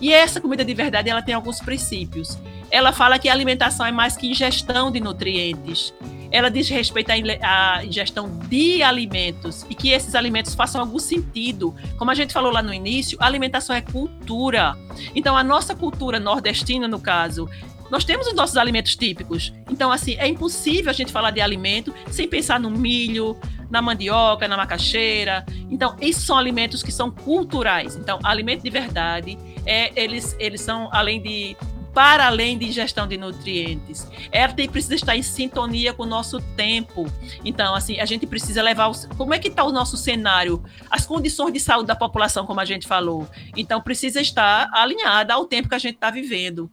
E 0.00 0.12
essa 0.12 0.40
comida 0.40 0.64
de 0.64 0.74
verdade, 0.74 1.10
ela 1.10 1.22
tem 1.22 1.34
alguns 1.34 1.60
princípios. 1.60 2.38
Ela 2.70 2.92
fala 2.92 3.18
que 3.18 3.28
a 3.28 3.32
alimentação 3.32 3.84
é 3.84 3.92
mais 3.92 4.16
que 4.16 4.30
ingestão 4.30 4.90
de 4.90 5.00
nutrientes 5.00 5.92
ela 6.30 6.50
diz 6.50 6.68
respeito 6.68 7.10
à 7.42 7.84
ingestão 7.84 8.28
de 8.48 8.82
alimentos 8.82 9.64
e 9.68 9.74
que 9.74 9.90
esses 9.90 10.14
alimentos 10.14 10.54
façam 10.54 10.80
algum 10.80 10.98
sentido. 10.98 11.74
Como 11.96 12.10
a 12.10 12.14
gente 12.14 12.32
falou 12.32 12.52
lá 12.52 12.62
no 12.62 12.72
início, 12.72 13.16
alimentação 13.20 13.74
é 13.74 13.80
cultura. 13.80 14.76
Então, 15.14 15.36
a 15.36 15.42
nossa 15.42 15.74
cultura 15.74 16.20
nordestina, 16.20 16.86
no 16.86 17.00
caso, 17.00 17.48
nós 17.90 18.04
temos 18.04 18.26
os 18.26 18.34
nossos 18.34 18.56
alimentos 18.56 18.94
típicos. 18.96 19.52
Então, 19.70 19.90
assim, 19.90 20.16
é 20.16 20.26
impossível 20.26 20.90
a 20.90 20.94
gente 20.94 21.10
falar 21.12 21.30
de 21.30 21.40
alimento 21.40 21.94
sem 22.10 22.28
pensar 22.28 22.60
no 22.60 22.70
milho, 22.70 23.36
na 23.70 23.80
mandioca, 23.80 24.46
na 24.46 24.56
macaxeira. 24.56 25.44
Então, 25.70 25.96
esses 26.00 26.22
são 26.22 26.36
alimentos 26.36 26.82
que 26.82 26.92
são 26.92 27.10
culturais. 27.10 27.96
Então, 27.96 28.18
alimento 28.22 28.62
de 28.62 28.70
verdade, 28.70 29.38
é, 29.64 29.90
eles, 30.00 30.36
eles 30.38 30.60
são, 30.60 30.88
além 30.92 31.22
de 31.22 31.56
para 31.98 32.28
além 32.28 32.56
de 32.56 32.64
ingestão 32.64 33.08
de 33.08 33.16
nutrientes. 33.16 34.06
Ela 34.30 34.52
tem, 34.52 34.68
precisa 34.68 34.94
estar 34.94 35.16
em 35.16 35.22
sintonia 35.22 35.92
com 35.92 36.04
o 36.04 36.06
nosso 36.06 36.40
tempo. 36.54 37.12
Então, 37.44 37.74
assim, 37.74 37.98
a 37.98 38.04
gente 38.04 38.24
precisa 38.24 38.62
levar. 38.62 38.86
Os, 38.86 39.06
como 39.16 39.34
é 39.34 39.38
que 39.40 39.48
está 39.48 39.64
o 39.64 39.72
nosso 39.72 39.96
cenário? 39.96 40.62
As 40.88 41.04
condições 41.04 41.52
de 41.52 41.58
saúde 41.58 41.88
da 41.88 41.96
população, 41.96 42.46
como 42.46 42.60
a 42.60 42.64
gente 42.64 42.86
falou. 42.86 43.28
Então, 43.56 43.80
precisa 43.80 44.20
estar 44.20 44.70
alinhada 44.72 45.34
ao 45.34 45.44
tempo 45.44 45.68
que 45.68 45.74
a 45.74 45.78
gente 45.80 45.96
está 45.96 46.08
vivendo. 46.08 46.70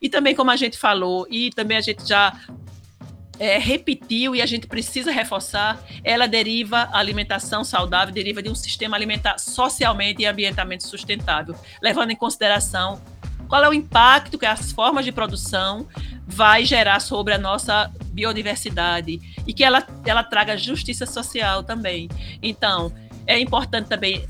E 0.00 0.08
também, 0.08 0.32
como 0.32 0.52
a 0.52 0.56
gente 0.56 0.78
falou, 0.78 1.26
e 1.28 1.50
também 1.50 1.76
a 1.76 1.80
gente 1.80 2.06
já 2.06 2.32
é, 3.36 3.58
repetiu 3.58 4.36
e 4.36 4.40
a 4.40 4.46
gente 4.46 4.68
precisa 4.68 5.10
reforçar, 5.10 5.82
ela 6.04 6.28
deriva, 6.28 6.88
a 6.92 6.98
alimentação 7.00 7.64
saudável 7.64 8.14
deriva 8.14 8.40
de 8.40 8.48
um 8.48 8.54
sistema 8.54 8.96
alimentar 8.96 9.38
socialmente 9.38 10.22
e 10.22 10.26
ambientalmente 10.26 10.86
sustentável, 10.86 11.56
levando 11.82 12.12
em 12.12 12.16
consideração 12.16 13.02
qual 13.48 13.64
é 13.64 13.68
o 13.68 13.74
impacto 13.74 14.38
que 14.38 14.46
as 14.46 14.70
formas 14.70 15.04
de 15.04 15.12
produção 15.12 15.86
vai 16.26 16.64
gerar 16.64 17.00
sobre 17.00 17.32
a 17.32 17.38
nossa 17.38 17.90
biodiversidade 18.12 19.20
e 19.46 19.54
que 19.54 19.64
ela, 19.64 19.86
ela 20.04 20.22
traga 20.22 20.56
justiça 20.56 21.06
social 21.06 21.62
também. 21.62 22.08
Então, 22.42 22.92
é 23.26 23.38
importante 23.38 23.88
também 23.88 24.26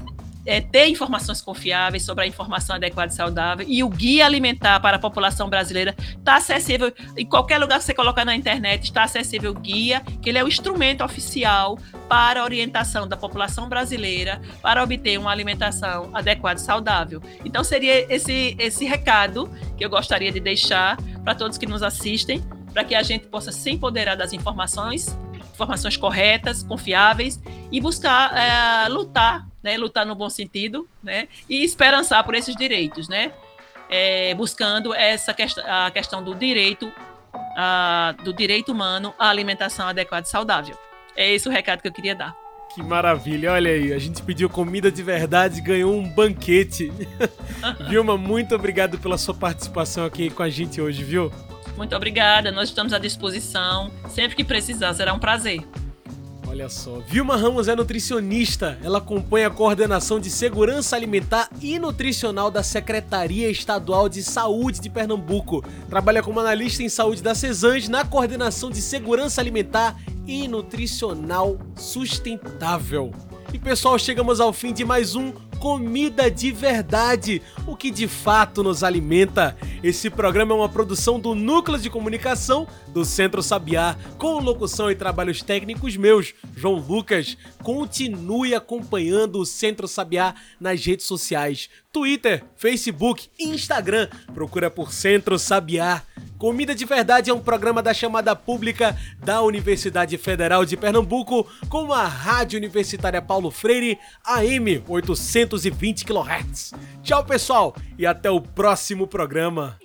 é, 0.48 0.62
ter 0.62 0.86
informações 0.86 1.42
confiáveis 1.42 2.02
sobre 2.02 2.24
a 2.24 2.26
informação 2.26 2.76
adequada 2.76 3.12
e 3.12 3.14
saudável. 3.14 3.66
E 3.68 3.84
o 3.84 3.88
guia 3.90 4.24
alimentar 4.24 4.80
para 4.80 4.96
a 4.96 4.98
população 4.98 5.50
brasileira 5.50 5.94
está 5.98 6.36
acessível 6.36 6.90
em 7.18 7.26
qualquer 7.26 7.58
lugar 7.58 7.78
que 7.78 7.84
você 7.84 7.92
colocar 7.92 8.24
na 8.24 8.34
internet, 8.34 8.84
está 8.84 9.02
acessível 9.02 9.50
o 9.50 9.54
guia, 9.54 10.00
que 10.22 10.30
ele 10.30 10.38
é 10.38 10.42
o 10.42 10.48
instrumento 10.48 11.04
oficial 11.04 11.78
para 12.08 12.40
a 12.40 12.44
orientação 12.44 13.06
da 13.06 13.14
população 13.14 13.68
brasileira 13.68 14.40
para 14.62 14.82
obter 14.82 15.18
uma 15.18 15.30
alimentação 15.30 16.08
adequada 16.14 16.58
e 16.58 16.62
saudável. 16.62 17.22
Então 17.44 17.62
seria 17.62 18.10
esse 18.10 18.56
esse 18.58 18.86
recado 18.86 19.50
que 19.76 19.84
eu 19.84 19.90
gostaria 19.90 20.32
de 20.32 20.40
deixar 20.40 20.96
para 21.22 21.34
todos 21.34 21.58
que 21.58 21.66
nos 21.66 21.82
assistem, 21.82 22.42
para 22.72 22.84
que 22.84 22.94
a 22.94 23.02
gente 23.02 23.26
possa 23.26 23.52
se 23.52 23.70
empoderar 23.70 24.14
das 24.14 24.32
informações 24.32 25.14
informações 25.52 25.96
corretas, 25.96 26.62
confiáveis 26.62 27.40
e 27.70 27.80
buscar 27.80 28.32
é, 28.36 28.88
lutar, 28.88 29.47
né, 29.62 29.76
lutar 29.76 30.06
no 30.06 30.14
bom 30.14 30.30
sentido, 30.30 30.88
né, 31.02 31.28
e 31.48 31.64
esperançar 31.64 32.24
por 32.24 32.34
esses 32.34 32.54
direitos, 32.54 33.08
né, 33.08 33.32
é, 33.90 34.34
buscando 34.34 34.94
essa 34.94 35.32
questão, 35.34 35.64
a 35.66 35.90
questão 35.90 36.22
do 36.22 36.34
direito 36.34 36.92
uh, 37.58 38.22
do 38.22 38.32
direito 38.32 38.72
humano 38.72 39.14
à 39.18 39.28
alimentação 39.28 39.88
adequada 39.88 40.26
e 40.26 40.30
saudável. 40.30 40.76
É 41.16 41.32
esse 41.32 41.48
o 41.48 41.52
recado 41.52 41.82
que 41.82 41.88
eu 41.88 41.92
queria 41.92 42.14
dar. 42.14 42.36
Que 42.74 42.82
maravilha, 42.82 43.52
olha 43.52 43.70
aí, 43.70 43.92
a 43.92 43.98
gente 43.98 44.22
pediu 44.22 44.48
comida 44.48 44.92
de 44.92 45.02
verdade 45.02 45.58
e 45.58 45.62
ganhou 45.62 45.94
um 45.94 46.06
banquete. 46.06 46.92
Vilma, 47.88 48.16
muito 48.16 48.54
obrigado 48.54 48.98
pela 48.98 49.16
sua 49.18 49.34
participação 49.34 50.04
aqui 50.04 50.30
com 50.30 50.42
a 50.42 50.50
gente 50.50 50.80
hoje, 50.80 51.02
viu? 51.02 51.32
Muito 51.76 51.96
obrigada, 51.96 52.52
nós 52.52 52.68
estamos 52.68 52.92
à 52.92 52.98
disposição. 52.98 53.90
Sempre 54.10 54.36
que 54.36 54.44
precisar, 54.44 54.92
será 54.94 55.14
um 55.14 55.18
prazer. 55.18 55.64
Olha 56.48 56.70
só, 56.70 56.98
Vilma 57.06 57.36
Ramos 57.36 57.68
é 57.68 57.76
nutricionista. 57.76 58.78
Ela 58.82 58.98
acompanha 58.98 59.48
a 59.48 59.50
coordenação 59.50 60.18
de 60.18 60.30
segurança 60.30 60.96
alimentar 60.96 61.50
e 61.60 61.78
nutricional 61.78 62.50
da 62.50 62.62
Secretaria 62.62 63.50
Estadual 63.50 64.08
de 64.08 64.22
Saúde 64.22 64.80
de 64.80 64.88
Pernambuco. 64.88 65.62
Trabalha 65.90 66.22
como 66.22 66.40
analista 66.40 66.82
em 66.82 66.88
saúde 66.88 67.22
da 67.22 67.34
CESANS 67.34 67.88
na 67.90 68.02
coordenação 68.02 68.70
de 68.70 68.80
segurança 68.80 69.42
alimentar 69.42 69.94
e 70.26 70.48
nutricional 70.48 71.58
sustentável. 71.76 73.12
E 73.52 73.58
pessoal, 73.58 73.98
chegamos 73.98 74.40
ao 74.40 74.52
fim 74.52 74.72
de 74.72 74.86
mais 74.86 75.14
um 75.14 75.32
comida 75.58 76.30
de 76.30 76.50
verdade, 76.50 77.42
o 77.66 77.76
que 77.76 77.90
de 77.90 78.06
fato 78.06 78.62
nos 78.62 78.82
alimenta. 78.82 79.56
Esse 79.82 80.08
programa 80.08 80.54
é 80.54 80.56
uma 80.56 80.68
produção 80.68 81.18
do 81.18 81.34
Núcleo 81.34 81.78
de 81.78 81.90
Comunicação 81.90 82.66
do 82.88 83.04
Centro 83.04 83.42
Sabiá, 83.42 83.96
com 84.16 84.38
locução 84.38 84.90
e 84.90 84.94
trabalhos 84.94 85.42
técnicos 85.42 85.96
meus, 85.96 86.34
João 86.56 86.76
Lucas. 86.76 87.36
Continue 87.62 88.54
acompanhando 88.54 89.38
o 89.40 89.46
Centro 89.46 89.88
Sabiá 89.88 90.34
nas 90.60 90.84
redes 90.84 91.06
sociais, 91.06 91.68
Twitter, 91.92 92.44
Facebook 92.56 93.28
Instagram. 93.38 94.08
Procura 94.32 94.70
por 94.70 94.92
Centro 94.92 95.38
Sabiá. 95.38 96.02
Comida 96.38 96.72
de 96.72 96.84
Verdade 96.84 97.30
é 97.30 97.34
um 97.34 97.40
programa 97.40 97.82
da 97.82 97.92
chamada 97.92 98.34
pública 98.36 98.96
da 99.18 99.42
Universidade 99.42 100.16
Federal 100.16 100.64
de 100.64 100.76
Pernambuco 100.76 101.44
com 101.68 101.92
a 101.92 102.06
Rádio 102.06 102.56
Universitária 102.56 103.20
Paulo 103.20 103.50
Freire 103.50 103.98
AM 104.24 104.84
820 104.86 106.04
kHz. 106.04 106.74
Tchau, 107.02 107.24
pessoal, 107.24 107.74
e 107.98 108.06
até 108.06 108.30
o 108.30 108.40
próximo 108.40 109.08
programa. 109.08 109.76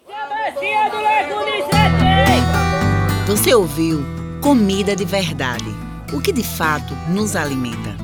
Você 3.26 3.56
ouviu 3.56 4.04
Comida 4.42 4.96
de 4.96 5.06
Verdade, 5.06 5.66
o 6.14 6.22
que 6.22 6.32
de 6.32 6.44
fato 6.44 6.94
nos 7.10 7.36
alimenta. 7.36 7.98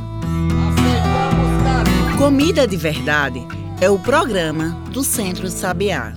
Comida 2.17 2.67
de 2.67 2.77
Verdade 2.77 3.45
é 3.79 3.89
o 3.89 3.99
programa 3.99 4.69
do 4.91 5.03
Centro 5.03 5.49
Sabiá. 5.49 6.13